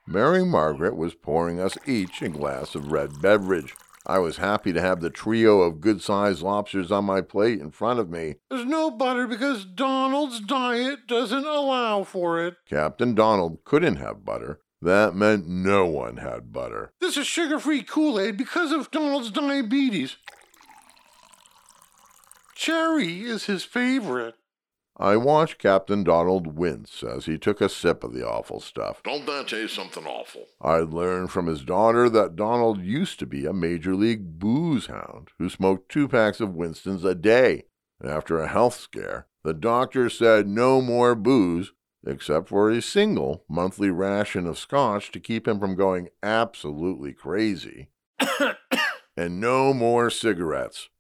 Mary 0.08 0.44
Margaret 0.44 0.96
was 0.96 1.14
pouring 1.14 1.60
us 1.60 1.78
each 1.86 2.20
a 2.20 2.28
glass 2.28 2.74
of 2.74 2.90
red 2.90 3.22
beverage. 3.22 3.76
I 4.04 4.18
was 4.18 4.38
happy 4.38 4.72
to 4.72 4.80
have 4.80 5.00
the 5.00 5.08
trio 5.08 5.60
of 5.60 5.80
good 5.80 6.02
sized 6.02 6.42
lobsters 6.42 6.90
on 6.90 7.04
my 7.04 7.20
plate 7.20 7.60
in 7.60 7.70
front 7.70 8.00
of 8.00 8.10
me. 8.10 8.34
There's 8.50 8.66
no 8.66 8.90
butter 8.90 9.28
because 9.28 9.64
Donald's 9.64 10.40
diet 10.40 11.06
doesn't 11.06 11.46
allow 11.46 12.02
for 12.02 12.44
it. 12.44 12.56
Captain 12.68 13.14
Donald 13.14 13.62
couldn't 13.64 13.96
have 13.96 14.24
butter. 14.24 14.58
That 14.82 15.14
meant 15.14 15.46
no 15.46 15.84
one 15.86 16.16
had 16.16 16.52
butter. 16.52 16.92
This 17.00 17.18
is 17.18 17.26
sugar 17.26 17.60
free 17.60 17.82
Kool 17.82 18.18
Aid 18.18 18.38
because 18.38 18.72
of 18.72 18.90
Donald's 18.90 19.30
diabetes. 19.30 20.16
Cherry 22.60 23.22
is 23.22 23.46
his 23.46 23.64
favorite. 23.64 24.34
I 24.94 25.16
watched 25.16 25.56
Captain 25.56 26.04
Donald 26.04 26.58
wince 26.58 27.02
as 27.02 27.24
he 27.24 27.38
took 27.38 27.62
a 27.62 27.70
sip 27.70 28.04
of 28.04 28.12
the 28.12 28.22
awful 28.22 28.60
stuff. 28.60 29.02
Don't 29.02 29.24
that 29.24 29.48
taste 29.48 29.74
something 29.74 30.04
awful? 30.04 30.44
I'd 30.60 30.90
learned 30.90 31.30
from 31.30 31.46
his 31.46 31.64
daughter 31.64 32.10
that 32.10 32.36
Donald 32.36 32.82
used 32.82 33.18
to 33.20 33.26
be 33.26 33.46
a 33.46 33.54
major 33.54 33.94
league 33.94 34.38
booze 34.38 34.88
hound 34.88 35.28
who 35.38 35.48
smoked 35.48 35.90
two 35.90 36.06
packs 36.06 36.38
of 36.38 36.54
Winston's 36.54 37.02
a 37.02 37.14
day. 37.14 37.64
And 37.98 38.10
After 38.10 38.38
a 38.38 38.48
health 38.48 38.74
scare, 38.74 39.26
the 39.42 39.54
doctor 39.54 40.10
said 40.10 40.46
no 40.46 40.82
more 40.82 41.14
booze 41.14 41.72
except 42.06 42.50
for 42.50 42.70
a 42.70 42.82
single 42.82 43.42
monthly 43.48 43.88
ration 43.88 44.46
of 44.46 44.58
scotch 44.58 45.10
to 45.12 45.18
keep 45.18 45.48
him 45.48 45.58
from 45.60 45.76
going 45.76 46.10
absolutely 46.22 47.14
crazy, 47.14 47.88
and 49.16 49.40
no 49.40 49.72
more 49.72 50.10
cigarettes. 50.10 50.90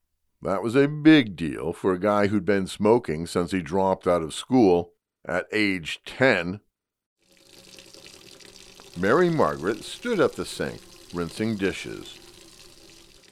That 0.42 0.62
was 0.62 0.74
a 0.74 0.88
big 0.88 1.36
deal 1.36 1.72
for 1.72 1.92
a 1.92 2.00
guy 2.00 2.28
who'd 2.28 2.46
been 2.46 2.66
smoking 2.66 3.26
since 3.26 3.50
he 3.50 3.60
dropped 3.60 4.06
out 4.06 4.22
of 4.22 4.32
school 4.32 4.94
at 5.26 5.46
age 5.52 6.00
10. 6.06 6.60
Mary 8.96 9.28
Margaret 9.28 9.84
stood 9.84 10.18
at 10.18 10.32
the 10.32 10.46
sink, 10.46 10.80
rinsing 11.12 11.56
dishes. 11.56 12.18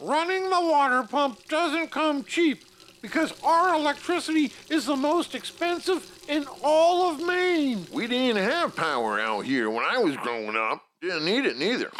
Running 0.00 0.44
the 0.44 0.60
water 0.60 1.02
pump 1.02 1.48
doesn't 1.48 1.90
come 1.90 2.24
cheap, 2.24 2.64
because 3.00 3.32
our 3.42 3.74
electricity 3.74 4.52
is 4.68 4.86
the 4.86 4.96
most 4.96 5.34
expensive 5.34 6.10
in 6.28 6.46
all 6.62 7.10
of 7.10 7.26
Maine. 7.26 7.86
We 7.92 8.06
didn't 8.06 8.42
have 8.42 8.76
power 8.76 9.18
out 9.18 9.46
here 9.46 9.70
when 9.70 9.84
I 9.84 9.98
was 9.98 10.16
growing 10.18 10.56
up. 10.56 10.82
Didn't 11.00 11.24
need 11.24 11.46
it 11.46 11.56
neither. 11.56 11.90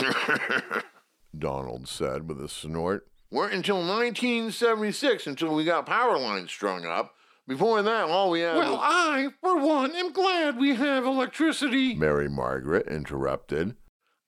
Donald 1.38 1.88
said 1.88 2.28
with 2.28 2.40
a 2.42 2.48
snort. 2.48 3.06
Weren't 3.30 3.54
until 3.54 3.76
1976 3.76 5.26
until 5.26 5.54
we 5.54 5.64
got 5.64 5.86
power 5.86 6.18
lines 6.18 6.50
strung 6.50 6.84
up. 6.84 7.14
Before 7.46 7.82
that, 7.82 8.04
all 8.08 8.30
we 8.30 8.40
had 8.40 8.56
Well, 8.56 8.72
was. 8.72 8.80
I, 8.82 9.28
for 9.40 9.58
one, 9.58 9.94
am 9.94 10.12
glad 10.12 10.56
we 10.58 10.74
have 10.74 11.04
electricity. 11.04 11.94
Mary 11.94 12.28
Margaret 12.28 12.86
interrupted. 12.88 13.76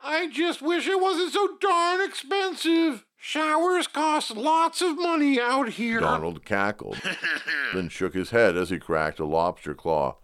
I 0.01 0.29
just 0.29 0.62
wish 0.62 0.88
it 0.88 1.01
wasn't 1.01 1.33
so 1.33 1.57
darn 1.61 2.01
expensive. 2.01 3.05
Showers 3.17 3.87
cost 3.87 4.37
lots 4.37 4.83
of 4.83 4.99
money 4.99 5.41
out 5.41 5.71
here. 5.71 6.01
Donald 6.01 6.45
cackled, 6.45 7.01
then 7.75 7.88
shook 7.88 8.15
his 8.15 8.31
head 8.31 8.57
as 8.57 8.71
he 8.71 8.79
cracked 8.81 9.21
a 9.21 9.25
lobster 9.25 9.75
claw. 9.75 10.17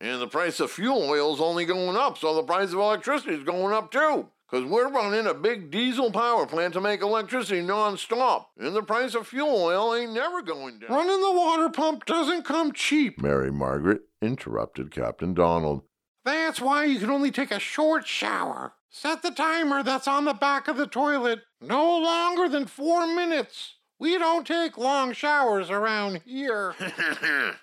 And 0.00 0.20
the 0.20 0.26
price 0.26 0.58
of 0.58 0.70
fuel 0.70 1.02
oil's 1.10 1.40
only 1.40 1.66
going 1.66 1.96
up, 1.96 2.16
so 2.16 2.34
the 2.34 2.42
price 2.42 2.72
of 2.72 2.78
electricity 2.78 3.34
is 3.34 3.44
going 3.44 3.74
up 3.74 3.90
too. 3.92 4.28
Because 4.52 4.66
we're 4.66 4.90
running 4.90 5.26
a 5.26 5.32
big 5.32 5.70
diesel 5.70 6.10
power 6.10 6.46
plant 6.46 6.74
to 6.74 6.80
make 6.82 7.00
electricity 7.00 7.62
non-stop. 7.62 8.50
And 8.58 8.76
the 8.76 8.82
price 8.82 9.14
of 9.14 9.26
fuel 9.26 9.48
oil 9.48 9.94
ain't 9.94 10.12
never 10.12 10.42
going 10.42 10.78
down. 10.78 10.90
Running 10.90 11.22
the 11.22 11.32
water 11.32 11.70
pump 11.70 12.04
doesn't 12.04 12.44
come 12.44 12.72
cheap. 12.72 13.18
Mary 13.22 13.50
Margaret 13.50 14.02
interrupted 14.20 14.90
Captain 14.90 15.32
Donald. 15.32 15.84
That's 16.26 16.60
why 16.60 16.84
you 16.84 16.98
can 16.98 17.08
only 17.08 17.30
take 17.30 17.50
a 17.50 17.58
short 17.58 18.06
shower. 18.06 18.74
Set 18.90 19.22
the 19.22 19.30
timer 19.30 19.82
that's 19.82 20.06
on 20.06 20.26
the 20.26 20.34
back 20.34 20.68
of 20.68 20.76
the 20.76 20.86
toilet. 20.86 21.40
No 21.62 21.98
longer 21.98 22.46
than 22.46 22.66
four 22.66 23.06
minutes. 23.06 23.76
We 23.98 24.18
don't 24.18 24.46
take 24.46 24.76
long 24.76 25.14
showers 25.14 25.70
around 25.70 26.20
here. 26.26 26.74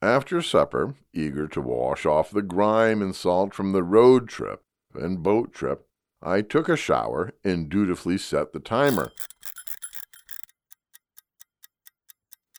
After 0.00 0.40
supper, 0.42 0.94
eager 1.12 1.48
to 1.48 1.60
wash 1.60 2.06
off 2.06 2.30
the 2.30 2.40
grime 2.40 3.02
and 3.02 3.16
salt 3.16 3.52
from 3.52 3.72
the 3.72 3.82
road 3.82 4.28
trip 4.28 4.62
and 4.94 5.24
boat 5.24 5.52
trip, 5.52 5.88
I 6.22 6.42
took 6.42 6.68
a 6.68 6.76
shower 6.76 7.32
and 7.42 7.70
dutifully 7.70 8.18
set 8.18 8.52
the 8.52 8.60
timer. 8.60 9.12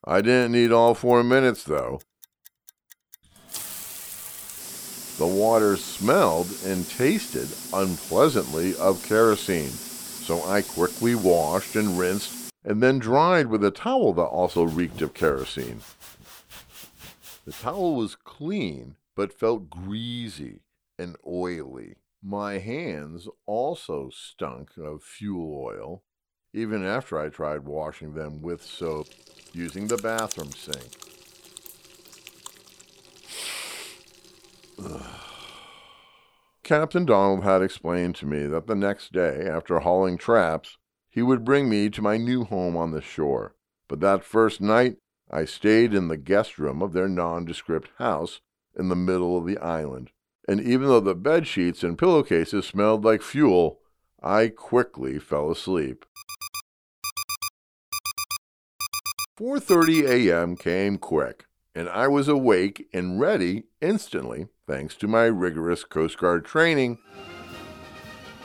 I 0.04 0.22
didn't 0.22 0.54
need 0.54 0.72
all 0.72 0.96
four 0.96 1.24
minutes, 1.24 1.64
though. 1.64 2.02
The 5.18 5.28
water 5.28 5.78
smelled 5.78 6.48
and 6.66 6.90
tasted 6.90 7.50
unpleasantly 7.72 8.76
of 8.78 9.06
kerosene, 9.06 9.70
so 9.70 10.44
I 10.44 10.64
quickly 10.64 11.14
washed 11.14 11.76
and 11.76 12.00
rinsed 12.00 12.52
and 12.64 12.82
then 12.82 12.98
dried 12.98 13.48
with 13.48 13.64
a 13.64 13.70
towel 13.70 14.14
that 14.14 14.24
also 14.24 14.64
reeked 14.64 15.04
of 15.04 15.14
kerosene. 15.14 15.82
The 17.46 17.52
towel 17.52 17.96
was 17.96 18.16
clean, 18.16 18.96
but 19.16 19.34
felt 19.34 19.70
greasy 19.70 20.62
and 20.98 21.16
oily. 21.28 21.98
My 22.24 22.60
hands 22.60 23.28
also 23.48 24.12
stunk 24.14 24.78
of 24.78 25.02
fuel 25.02 25.64
oil, 25.66 26.04
even 26.54 26.86
after 26.86 27.20
I 27.20 27.30
tried 27.30 27.66
washing 27.66 28.14
them 28.14 28.42
with 28.44 28.62
soap 28.62 29.08
using 29.54 29.88
the 29.88 29.98
bathroom 29.98 30.52
sink. 30.52 30.98
Captain 36.64 37.06
Donald 37.06 37.44
had 37.44 37.64
explained 37.64 38.16
to 38.16 38.28
me 38.28 38.46
that 38.46 38.68
the 38.68 38.76
next 38.76 39.12
day, 39.12 39.48
after 39.48 39.80
hauling 39.80 40.18
traps, 40.18 40.78
he 41.10 41.24
would 41.24 41.44
bring 41.44 41.70
me 41.70 41.90
to 41.90 42.02
my 42.02 42.18
new 42.18 42.46
home 42.46 42.78
on 42.78 42.92
the 42.92 43.02
shore. 43.02 43.56
But 43.88 44.00
that 44.02 44.24
first 44.24 44.62
night, 44.62 44.98
I 45.30 45.46
stayed 45.46 45.94
in 45.94 46.08
the 46.08 46.18
guest 46.18 46.60
room 46.60 46.82
of 46.84 46.94
their 46.94 47.10
nondescript 47.10 47.90
house 47.98 48.42
in 48.78 48.90
the 48.90 48.96
middle 48.96 49.38
of 49.38 49.46
the 49.46 49.58
island, 49.58 50.12
and 50.48 50.60
even 50.62 50.88
though 50.88 51.00
the 51.00 51.16
bed 51.16 51.48
sheets 51.48 51.84
and 51.84 51.98
pillowcases 51.98 52.66
smelled 52.66 53.06
like 53.06 53.22
fuel, 53.22 53.80
I 54.22 54.50
quickly 54.50 55.20
fell 55.20 55.52
asleep. 55.52 56.06
4:30 59.40 60.08
a.m. 60.08 60.56
came 60.56 60.98
quick, 60.98 61.46
and 61.74 61.90
I 61.90 62.08
was 62.08 62.28
awake 62.28 62.88
and 62.94 63.20
ready 63.20 63.64
instantly 63.82 64.48
thanks 64.68 64.96
to 64.96 65.08
my 65.08 65.26
rigorous 65.26 65.84
Coast 65.84 66.18
Guard 66.18 66.46
training 66.46 67.00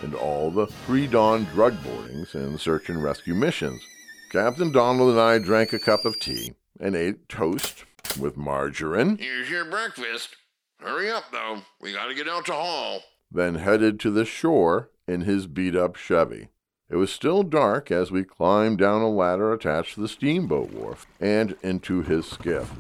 and 0.03 0.15
all 0.15 0.51
the 0.51 0.67
pre-dawn 0.87 1.45
drug 1.45 1.83
boardings 1.83 2.35
and 2.35 2.61
search 2.61 2.89
and 2.89 3.03
rescue 3.03 3.35
missions. 3.35 3.83
Captain 4.31 4.73
Donald 4.73 5.11
and 5.11 5.21
I 5.21 5.39
drank 5.39 5.73
a 5.73 5.79
cup 5.79 6.05
of 6.05 6.19
tea 6.21 6.53
and 6.81 6.95
ate 6.95 7.29
toast 7.29 7.85
with 8.19 8.37
margarine, 8.37 9.19
Here's 9.19 9.51
your 9.51 9.65
breakfast. 9.65 10.37
Hurry 10.79 11.11
up, 11.11 11.25
though. 11.33 11.63
We 11.81 11.93
gotta 11.93 12.15
get 12.15 12.29
out 12.29 12.47
to 12.47 12.53
haul. 12.53 13.01
then 13.31 13.57
headed 13.57 13.99
to 14.01 14.11
the 14.11 14.25
shore 14.25 14.91
in 15.09 15.23
his 15.23 15.47
beat-up 15.47 15.97
Chevy. 15.97 16.49
It 16.89 16.97
was 16.97 17.13
still 17.13 17.43
dark 17.43 17.91
as 17.91 18.13
we 18.13 18.23
climbed 18.23 18.79
down 18.79 19.03
a 19.03 19.09
ladder 19.09 19.53
attached 19.53 19.95
to 19.95 20.01
the 20.01 20.09
steamboat 20.09 20.71
wharf 20.71 21.07
and 21.21 21.57
into 21.63 22.03
his 22.03 22.27
skiff. 22.27 22.73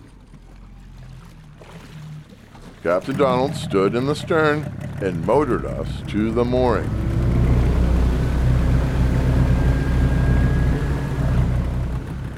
Captain 2.83 3.17
Donald 3.17 3.57
stood 3.57 3.97
in 3.97 4.07
the 4.07 4.15
stern 4.15 4.73
and 5.03 5.27
motored 5.27 5.65
us 5.65 5.89
to 6.07 6.31
the 6.31 6.45
mooring. 6.45 6.89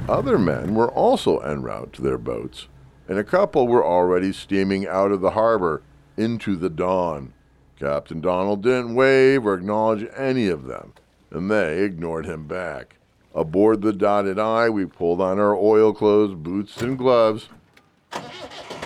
Other 0.09 0.39
men 0.39 0.75
were 0.75 0.91
also 0.91 1.39
en 1.41 1.63
route 1.63 1.93
to 1.93 2.03
their 2.03 2.17
boats, 2.17 2.69
and 3.09 3.19
a 3.19 3.25
couple 3.25 3.67
were 3.67 3.85
already 3.85 4.33
steaming 4.33 4.87
out 4.87 5.11
of 5.11 5.21
the 5.21 5.31
harbor 5.31 5.83
into 6.17 6.55
the 6.55 6.69
dawn. 6.69 7.33
Captain 7.79 8.21
Donald 8.21 8.63
didn't 8.63 8.95
wave 8.95 9.47
or 9.47 9.55
acknowledge 9.55 10.07
any 10.17 10.49
of 10.49 10.67
them, 10.67 10.93
and 11.31 11.51
they 11.51 11.83
ignored 11.83 12.27
him 12.27 12.47
back. 12.47 12.97
Aboard 13.35 13.83
the 13.83 13.93
Dotted 13.93 14.39
Eye, 14.39 14.69
we 14.69 14.85
pulled 14.85 15.21
on 15.21 15.39
our 15.39 15.55
oil 15.55 15.93
clothes, 15.93 16.35
boots, 16.35 16.77
and 16.83 16.99
gloves. 16.99 17.49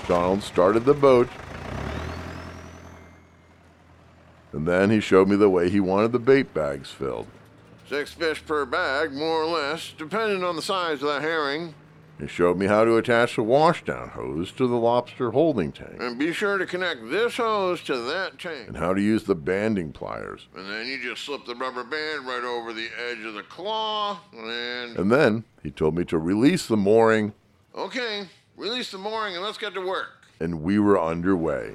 Donald 0.06 0.42
started 0.42 0.84
the 0.84 0.94
boat, 0.94 1.28
and 4.52 4.66
then 4.66 4.90
he 4.90 5.00
showed 5.00 5.28
me 5.28 5.36
the 5.36 5.48
way 5.48 5.70
he 5.70 5.80
wanted 5.80 6.12
the 6.12 6.18
bait 6.18 6.52
bags 6.52 6.90
filled. 6.90 7.26
Six 7.88 8.12
fish 8.12 8.44
per 8.44 8.66
bag, 8.66 9.12
more 9.12 9.42
or 9.42 9.46
less, 9.46 9.94
depending 9.96 10.44
on 10.44 10.56
the 10.56 10.62
size 10.62 11.02
of 11.02 11.08
the 11.08 11.20
herring. 11.20 11.74
He 12.22 12.28
showed 12.28 12.56
me 12.56 12.66
how 12.66 12.84
to 12.84 12.96
attach 12.98 13.34
the 13.34 13.42
washdown 13.42 14.10
hose 14.10 14.52
to 14.52 14.68
the 14.68 14.76
lobster 14.76 15.32
holding 15.32 15.72
tank, 15.72 15.96
And 15.98 16.16
be 16.16 16.32
sure 16.32 16.56
to 16.56 16.64
connect 16.66 17.10
this 17.10 17.36
hose 17.36 17.82
to 17.82 17.96
that 17.96 18.38
tank. 18.38 18.68
and 18.68 18.76
how 18.76 18.94
to 18.94 19.00
use 19.02 19.24
the 19.24 19.34
banding 19.34 19.90
pliers. 19.90 20.46
And 20.54 20.70
then 20.70 20.86
you 20.86 21.02
just 21.02 21.24
slip 21.24 21.44
the 21.46 21.56
rubber 21.56 21.82
band 21.82 22.24
right 22.24 22.44
over 22.44 22.72
the 22.72 22.86
edge 23.10 23.24
of 23.26 23.34
the 23.34 23.42
claw. 23.42 24.20
And. 24.32 24.96
And 24.96 25.10
then 25.10 25.42
he 25.64 25.72
told 25.72 25.96
me 25.96 26.04
to 26.04 26.18
release 26.18 26.66
the 26.68 26.76
mooring, 26.76 27.32
Okay, 27.74 28.28
release 28.56 28.92
the 28.92 28.98
mooring 28.98 29.34
and 29.34 29.42
let's 29.44 29.58
get 29.58 29.74
to 29.74 29.84
work. 29.84 30.24
and 30.38 30.62
we 30.62 30.78
were 30.78 31.02
underway. 31.02 31.72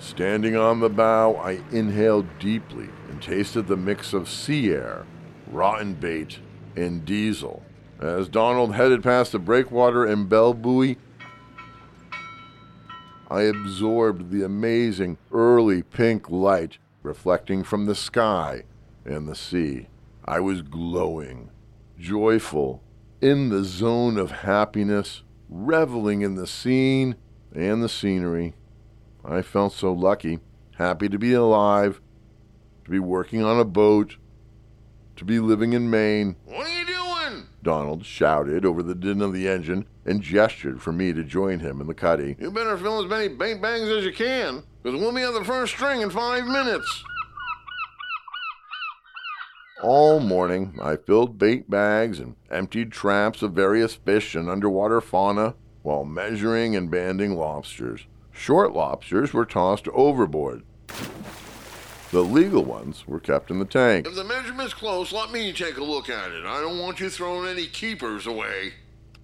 Standing 0.00 0.56
on 0.56 0.80
the 0.80 0.90
bow, 0.90 1.36
I 1.36 1.60
inhaled 1.70 2.26
deeply 2.38 2.88
and 3.08 3.22
tasted 3.22 3.68
the 3.68 3.76
mix 3.76 4.12
of 4.12 4.28
sea 4.28 4.70
air, 4.72 5.06
rotten 5.52 5.94
bait, 5.94 6.38
and 6.76 7.04
diesel. 7.04 7.62
As 8.00 8.28
Donald 8.28 8.74
headed 8.74 9.02
past 9.02 9.32
the 9.32 9.38
breakwater 9.38 10.04
and 10.04 10.28
bell 10.28 10.54
buoy, 10.54 10.96
I 13.30 13.42
absorbed 13.42 14.30
the 14.30 14.42
amazing 14.42 15.18
early 15.30 15.82
pink 15.82 16.28
light 16.28 16.78
reflecting 17.02 17.62
from 17.64 17.86
the 17.86 17.94
sky 17.94 18.64
and 19.04 19.28
the 19.28 19.34
sea. 19.34 19.88
I 20.24 20.40
was 20.40 20.62
glowing, 20.62 21.50
joyful, 21.98 22.82
in 23.20 23.48
the 23.48 23.64
zone 23.64 24.18
of 24.18 24.30
happiness, 24.30 25.22
reveling 25.48 26.22
in 26.22 26.34
the 26.34 26.46
scene 26.46 27.16
and 27.54 27.82
the 27.82 27.88
scenery. 27.88 28.54
I 29.24 29.42
felt 29.42 29.72
so 29.72 29.92
lucky, 29.92 30.40
happy 30.76 31.08
to 31.08 31.18
be 31.18 31.32
alive, 31.32 32.00
to 32.84 32.90
be 32.90 32.98
working 32.98 33.42
on 33.44 33.58
a 33.60 33.64
boat, 33.64 34.16
to 35.16 35.24
be 35.24 35.38
living 35.40 35.72
in 35.72 35.90
Maine. 35.90 36.36
What 36.44 36.66
are 36.66 36.78
you 36.78 36.86
doing? 36.86 37.46
Donald 37.62 38.04
shouted 38.04 38.64
over 38.64 38.82
the 38.82 38.94
din 38.94 39.20
of 39.22 39.32
the 39.32 39.48
engine 39.48 39.86
and 40.04 40.22
gestured 40.22 40.82
for 40.82 40.92
me 40.92 41.12
to 41.12 41.22
join 41.22 41.60
him 41.60 41.80
in 41.80 41.86
the 41.86 41.94
cuddy. 41.94 42.36
You 42.38 42.50
better 42.50 42.76
fill 42.76 43.02
as 43.02 43.08
many 43.08 43.28
bait 43.28 43.62
bags 43.62 43.88
as 43.88 44.04
you 44.04 44.12
can, 44.12 44.62
because 44.82 45.00
we'll 45.00 45.12
be 45.12 45.22
on 45.22 45.34
the 45.34 45.44
first 45.44 45.74
string 45.74 46.00
in 46.00 46.10
five 46.10 46.46
minutes. 46.46 47.04
All 49.82 50.20
morning, 50.20 50.78
I 50.80 50.96
filled 50.96 51.38
bait 51.38 51.68
bags 51.68 52.20
and 52.20 52.36
emptied 52.50 52.92
traps 52.92 53.42
of 53.42 53.52
various 53.52 53.94
fish 53.94 54.36
and 54.36 54.48
underwater 54.48 55.00
fauna 55.00 55.54
while 55.82 56.04
measuring 56.04 56.76
and 56.76 56.90
banding 56.90 57.34
lobsters. 57.34 58.06
Short 58.30 58.72
lobsters 58.72 59.32
were 59.32 59.44
tossed 59.44 59.88
overboard. 59.88 60.62
The 62.12 62.22
legal 62.22 62.62
ones 62.62 63.08
were 63.08 63.18
kept 63.18 63.50
in 63.50 63.58
the 63.58 63.64
tank. 63.64 64.06
If 64.06 64.14
the 64.14 64.22
measurement's 64.22 64.74
close, 64.74 65.12
let 65.12 65.32
me 65.32 65.50
take 65.50 65.78
a 65.78 65.82
look 65.82 66.10
at 66.10 66.30
it. 66.30 66.44
I 66.44 66.60
don't 66.60 66.78
want 66.78 67.00
you 67.00 67.08
throwing 67.08 67.48
any 67.48 67.66
keepers 67.66 68.26
away. 68.26 68.74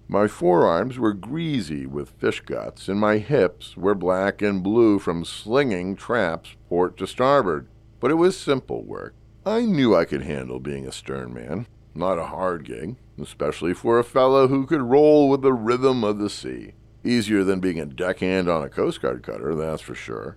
My 0.07 0.27
forearms 0.27 0.97
were 0.97 1.13
greasy 1.13 1.85
with 1.85 2.09
fish 2.17 2.41
guts, 2.41 2.87
and 2.87 2.99
my 2.99 3.19
hips 3.19 3.77
were 3.77 3.93
black 3.93 4.41
and 4.41 4.63
blue 4.63 4.97
from 4.97 5.23
slinging 5.23 5.95
traps 5.95 6.55
port 6.67 6.97
to 6.97 7.05
starboard. 7.05 7.67
But 7.99 8.09
it 8.09 8.15
was 8.15 8.35
simple 8.35 8.81
work. 8.81 9.13
I 9.45 9.65
knew 9.65 9.95
I 9.95 10.05
could 10.05 10.23
handle 10.23 10.59
being 10.59 10.87
a 10.87 10.91
stern 10.91 11.31
man. 11.31 11.67
Not 11.93 12.17
a 12.17 12.25
hard 12.25 12.65
gig, 12.65 12.95
especially 13.21 13.75
for 13.75 13.99
a 13.99 14.03
fellow 14.03 14.47
who 14.47 14.65
could 14.65 14.81
roll 14.81 15.29
with 15.29 15.43
the 15.43 15.53
rhythm 15.53 16.03
of 16.03 16.17
the 16.17 16.29
sea. 16.29 16.73
Easier 17.03 17.43
than 17.43 17.59
being 17.59 17.79
a 17.79 17.85
deckhand 17.85 18.49
on 18.49 18.63
a 18.63 18.69
Coast 18.69 18.99
Guard 18.99 19.21
cutter, 19.21 19.53
that's 19.53 19.83
for 19.83 19.93
sure. 19.93 20.35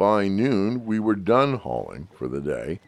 By 0.00 0.28
noon, 0.28 0.86
we 0.86 0.98
were 0.98 1.14
done 1.14 1.58
hauling 1.58 2.08
for 2.16 2.26
the 2.26 2.40
day 2.40 2.80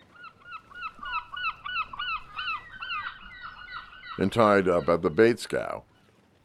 and 4.17 4.33
tied 4.33 4.67
up 4.67 4.89
at 4.89 5.03
the 5.03 5.11
bait 5.11 5.39
scow. 5.39 5.85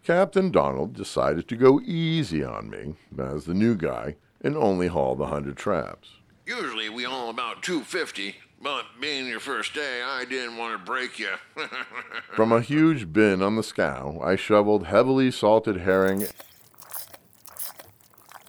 Captain 0.03 0.51
Donald 0.51 0.93
decided 0.93 1.47
to 1.47 1.55
go 1.55 1.79
easy 1.85 2.43
on 2.43 2.69
me 2.69 2.95
as 3.17 3.45
the 3.45 3.53
new 3.53 3.75
guy 3.75 4.17
and 4.41 4.57
only 4.57 4.87
haul 4.87 5.15
the 5.15 5.27
hundred 5.27 5.55
traps. 5.55 6.09
Usually 6.45 6.89
we 6.89 7.05
haul 7.05 7.29
about 7.29 7.63
250, 7.63 8.35
but 8.61 8.87
being 8.99 9.25
your 9.25 9.39
first 9.39 9.73
day, 9.73 10.01
I 10.05 10.25
didn't 10.25 10.57
want 10.57 10.77
to 10.77 10.85
break 10.85 11.17
you. 11.17 11.35
From 12.33 12.51
a 12.51 12.59
huge 12.59 13.13
bin 13.13 13.41
on 13.41 13.55
the 13.55 13.63
scow, 13.63 14.19
I 14.21 14.35
shoveled 14.35 14.87
heavily 14.87 15.31
salted 15.31 15.77
herring 15.77 16.25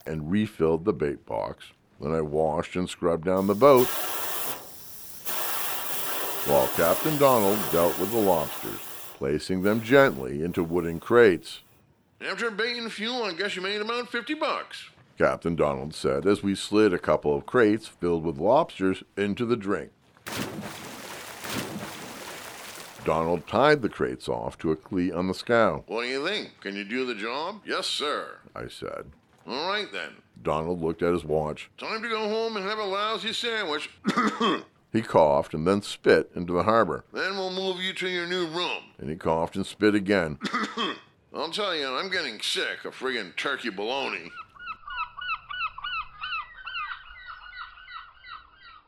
and 0.04 0.32
refilled 0.32 0.84
the 0.84 0.92
bait 0.92 1.24
box. 1.24 1.74
Then 2.00 2.12
I 2.12 2.20
washed 2.20 2.76
and 2.76 2.88
scrubbed 2.88 3.24
down 3.24 3.46
the 3.46 3.54
boat 3.54 3.88
while 6.48 6.68
Captain 6.68 7.18
Donald 7.18 7.58
dealt 7.70 7.98
with 7.98 8.10
the 8.10 8.18
lobsters, 8.18 8.80
placing 9.16 9.62
them 9.62 9.82
gently 9.82 10.42
into 10.42 10.64
wooden 10.64 10.98
crates. 10.98 11.60
After 12.20 12.50
baiting 12.50 12.88
fuel, 12.88 13.24
I 13.24 13.34
guess 13.34 13.54
you 13.54 13.62
made 13.62 13.80
about 13.80 14.08
50 14.08 14.34
bucks. 14.34 14.88
Captain 15.18 15.56
Donald 15.56 15.94
said 15.94 16.26
as 16.26 16.42
we 16.42 16.54
slid 16.54 16.94
a 16.94 16.98
couple 16.98 17.36
of 17.36 17.44
crates 17.44 17.86
filled 17.86 18.24
with 18.24 18.38
lobsters 18.38 19.02
into 19.16 19.44
the 19.44 19.56
drink. 19.56 19.90
Donald 23.04 23.46
tied 23.46 23.82
the 23.82 23.88
crates 23.88 24.28
off 24.28 24.56
to 24.58 24.70
a 24.70 24.76
cleat 24.76 25.12
on 25.12 25.28
the 25.28 25.34
scow. 25.34 25.84
What 25.86 26.02
do 26.02 26.08
you 26.08 26.26
think? 26.26 26.60
Can 26.60 26.76
you 26.76 26.84
do 26.84 27.04
the 27.04 27.14
job? 27.14 27.62
Yes, 27.66 27.86
sir. 27.86 28.38
I 28.54 28.68
said. 28.68 29.10
All 29.46 29.68
right 29.68 29.90
then. 29.92 30.16
Donald 30.42 30.80
looked 30.80 31.02
at 31.02 31.12
his 31.12 31.24
watch. 31.24 31.70
Time 31.78 32.02
to 32.02 32.08
go 32.08 32.28
home 32.28 32.56
and 32.56 32.64
have 32.66 32.78
a 32.78 32.84
lousy 32.84 33.32
sandwich. 33.32 33.90
He 34.90 35.02
coughed 35.02 35.52
and 35.52 35.66
then 35.66 35.82
spit 35.82 36.30
into 36.34 36.54
the 36.54 36.62
harbor. 36.62 37.04
then 37.12 37.36
we'll 37.36 37.52
move 37.52 37.82
you 37.82 37.92
to 37.92 38.08
your 38.08 38.26
new 38.26 38.46
room. 38.46 38.84
And 38.98 39.10
he 39.10 39.16
coughed 39.16 39.54
and 39.54 39.66
spit 39.66 39.94
again. 39.94 40.38
I'll 41.34 41.50
tell 41.50 41.76
you, 41.76 41.86
I'm 41.86 42.08
getting 42.08 42.40
sick 42.40 42.86
of 42.86 42.98
friggin' 42.98 43.36
turkey 43.36 43.68
bologna. 43.68 44.32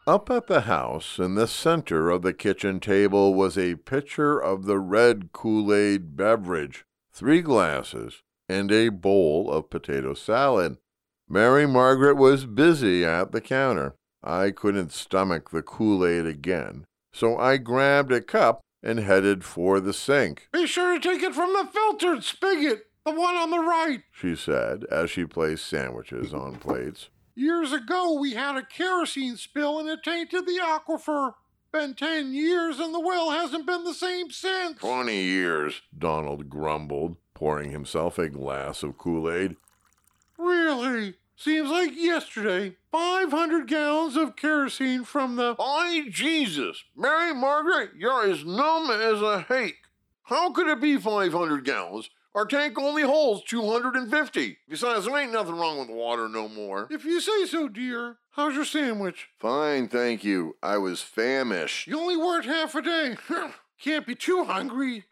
Up 0.07 0.31
at 0.31 0.47
the 0.47 0.63
house, 0.63 1.19
in 1.19 1.35
the 1.35 1.47
center 1.47 2.09
of 2.09 2.23
the 2.23 2.33
kitchen 2.33 2.81
table, 2.81 3.35
was 3.35 3.59
a 3.59 3.77
pitcher 3.77 4.39
of 4.41 4.65
the 4.65 4.79
red 4.79 5.31
Kool 5.33 5.73
Aid 5.73 6.17
beverage, 6.17 6.87
three 7.13 7.43
glasses, 7.43 8.23
and 8.49 8.73
a 8.73 8.89
bowl 8.89 9.53
of 9.53 9.69
potato 9.69 10.15
salad. 10.15 10.79
Mary 11.33 11.65
Margaret 11.65 12.17
was 12.17 12.45
busy 12.45 13.05
at 13.05 13.31
the 13.31 13.41
counter. 13.41 13.95
I 14.21 14.51
couldn't 14.51 14.91
stomach 14.91 15.51
the 15.51 15.63
Kool 15.63 16.05
Aid 16.05 16.27
again, 16.27 16.87
so 17.13 17.39
I 17.39 17.57
grabbed 17.57 18.11
a 18.11 18.21
cup 18.21 18.61
and 18.83 18.99
headed 18.99 19.45
for 19.45 19.79
the 19.79 19.93
sink. 19.93 20.49
Be 20.53 20.67
sure 20.67 20.93
to 20.93 21.01
take 21.01 21.23
it 21.23 21.33
from 21.33 21.53
the 21.53 21.69
filtered 21.73 22.25
spigot, 22.25 22.87
the 23.07 23.13
one 23.13 23.37
on 23.37 23.51
the 23.51 23.61
right. 23.61 24.03
She 24.11 24.35
said 24.35 24.85
as 24.91 25.09
she 25.09 25.25
placed 25.25 25.69
sandwiches 25.69 26.35
on 26.35 26.57
plates. 26.57 27.11
Years 27.37 27.73
ago, 27.73 28.19
we 28.19 28.35
had 28.35 28.57
a 28.57 28.67
kerosene 28.67 29.37
spill 29.37 29.79
and 29.79 29.89
it 29.89 30.03
tainted 30.03 30.47
the 30.47 30.61
aquifer. 30.61 31.35
Been 31.73 31.95
ten 31.95 32.35
years 32.35 32.81
and 32.81 32.93
the 32.93 32.99
well 32.99 33.31
hasn't 33.31 33.69
been 33.69 33.85
the 33.85 33.95
same 33.95 34.31
since. 34.31 34.81
20 34.81 35.15
years. 35.15 35.83
Donald 35.97 36.51
grumbled, 36.51 37.19
pouring 37.35 37.71
himself 37.71 38.19
a 38.19 38.29
glass 38.29 38.83
of 38.83 38.99
Kool 38.99 39.31
Aid. 39.31 39.55
Really? 40.37 41.15
Seems 41.41 41.71
like 41.71 41.97
yesterday. 41.97 42.77
500 42.93 43.67
gallons 43.67 44.15
of 44.15 44.37
kerosene 44.37 45.05
from 45.05 45.37
the. 45.37 45.55
By 45.55 46.03
Jesus! 46.11 46.85
Mary 46.95 47.33
Margaret, 47.33 47.93
you're 47.97 48.31
as 48.31 48.45
numb 48.45 48.91
as 48.91 49.23
a 49.23 49.41
hake. 49.49 49.79
How 50.25 50.53
could 50.53 50.69
it 50.69 50.83
be 50.83 50.99
500 50.99 51.65
gallons? 51.65 52.11
Our 52.35 52.45
tank 52.45 52.79
only 52.79 53.05
holds 53.05 53.43
250. 53.45 54.59
Besides, 54.69 55.07
there 55.07 55.17
ain't 55.17 55.33
nothing 55.33 55.57
wrong 55.57 55.79
with 55.79 55.89
water 55.89 56.29
no 56.29 56.47
more. 56.47 56.87
If 56.91 57.07
you 57.07 57.23
say 57.23 57.47
so, 57.47 57.69
dear. 57.69 58.19
How's 58.33 58.55
your 58.55 58.67
sandwich? 58.67 59.31
Fine, 59.39 59.89
thank 59.89 60.23
you. 60.23 60.57
I 60.63 60.77
was 60.77 61.01
famished. 61.01 61.87
You 61.87 61.99
only 61.99 62.19
worked 62.19 62.45
half 62.45 62.75
a 62.75 62.83
day. 62.83 63.17
Can't 63.81 64.07
be 64.07 64.15
too 64.15 64.45
hungry. 64.45 65.07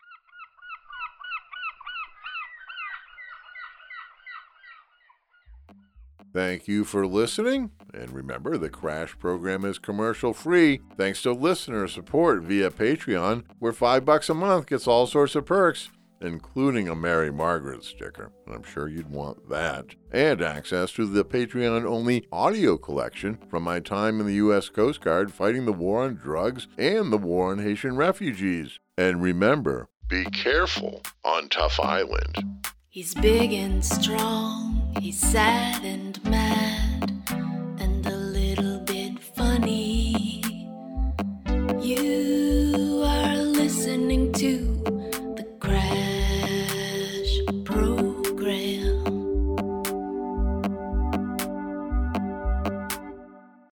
Thank 6.33 6.69
you 6.69 6.85
for 6.85 7.07
listening. 7.07 7.71
And 7.95 8.11
remember, 8.11 8.59
the 8.59 8.69
Crash 8.69 9.19
program 9.19 9.65
is 9.65 9.79
commercial 9.79 10.33
free 10.35 10.81
thanks 10.97 11.23
to 11.23 11.33
listener 11.33 11.89
support 11.89 12.43
via 12.43 12.71
Patreon, 12.71 13.45
where 13.59 13.73
five 13.73 14.05
bucks 14.05 14.29
a 14.29 14.35
month 14.35 14.67
gets 14.67 14.87
all 14.87 15.07
sorts 15.07 15.35
of 15.35 15.47
perks, 15.47 15.91
including 16.21 16.89
a 16.89 16.95
Mary 16.95 17.31
Margaret 17.33 17.83
sticker. 17.83 18.31
I'm 18.53 18.63
sure 18.63 18.89
you'd 18.89 19.11
want 19.11 19.49
that. 19.49 19.95
And 20.13 20.43
access 20.43 20.93
to 20.93 21.07
the 21.07 21.25
Patreon 21.25 21.85
only 21.87 22.27
audio 22.31 22.77
collection 22.77 23.39
from 23.49 23.63
my 23.63 23.81
time 23.81 24.21
in 24.21 24.27
the 24.27 24.35
U.S. 24.35 24.69
Coast 24.69 25.01
Guard 25.01 25.33
fighting 25.33 25.65
the 25.65 25.73
war 25.73 26.03
on 26.05 26.15
drugs 26.15 26.69
and 26.77 27.11
the 27.13 27.19
war 27.19 27.51
on 27.53 27.61
Haitian 27.61 27.97
refugees. 27.97 28.79
And 28.99 29.23
remember, 29.23 29.89
be 30.09 30.25
careful 30.25 31.03
on 31.25 31.49
Tough 31.49 31.79
Island. 31.81 32.37
He's 32.89 33.15
big 33.15 33.53
and 33.53 33.85
strong, 33.85 34.68
he's 35.01 35.19
sad 35.19 35.85
and 35.85 36.23
mad, 36.25 36.78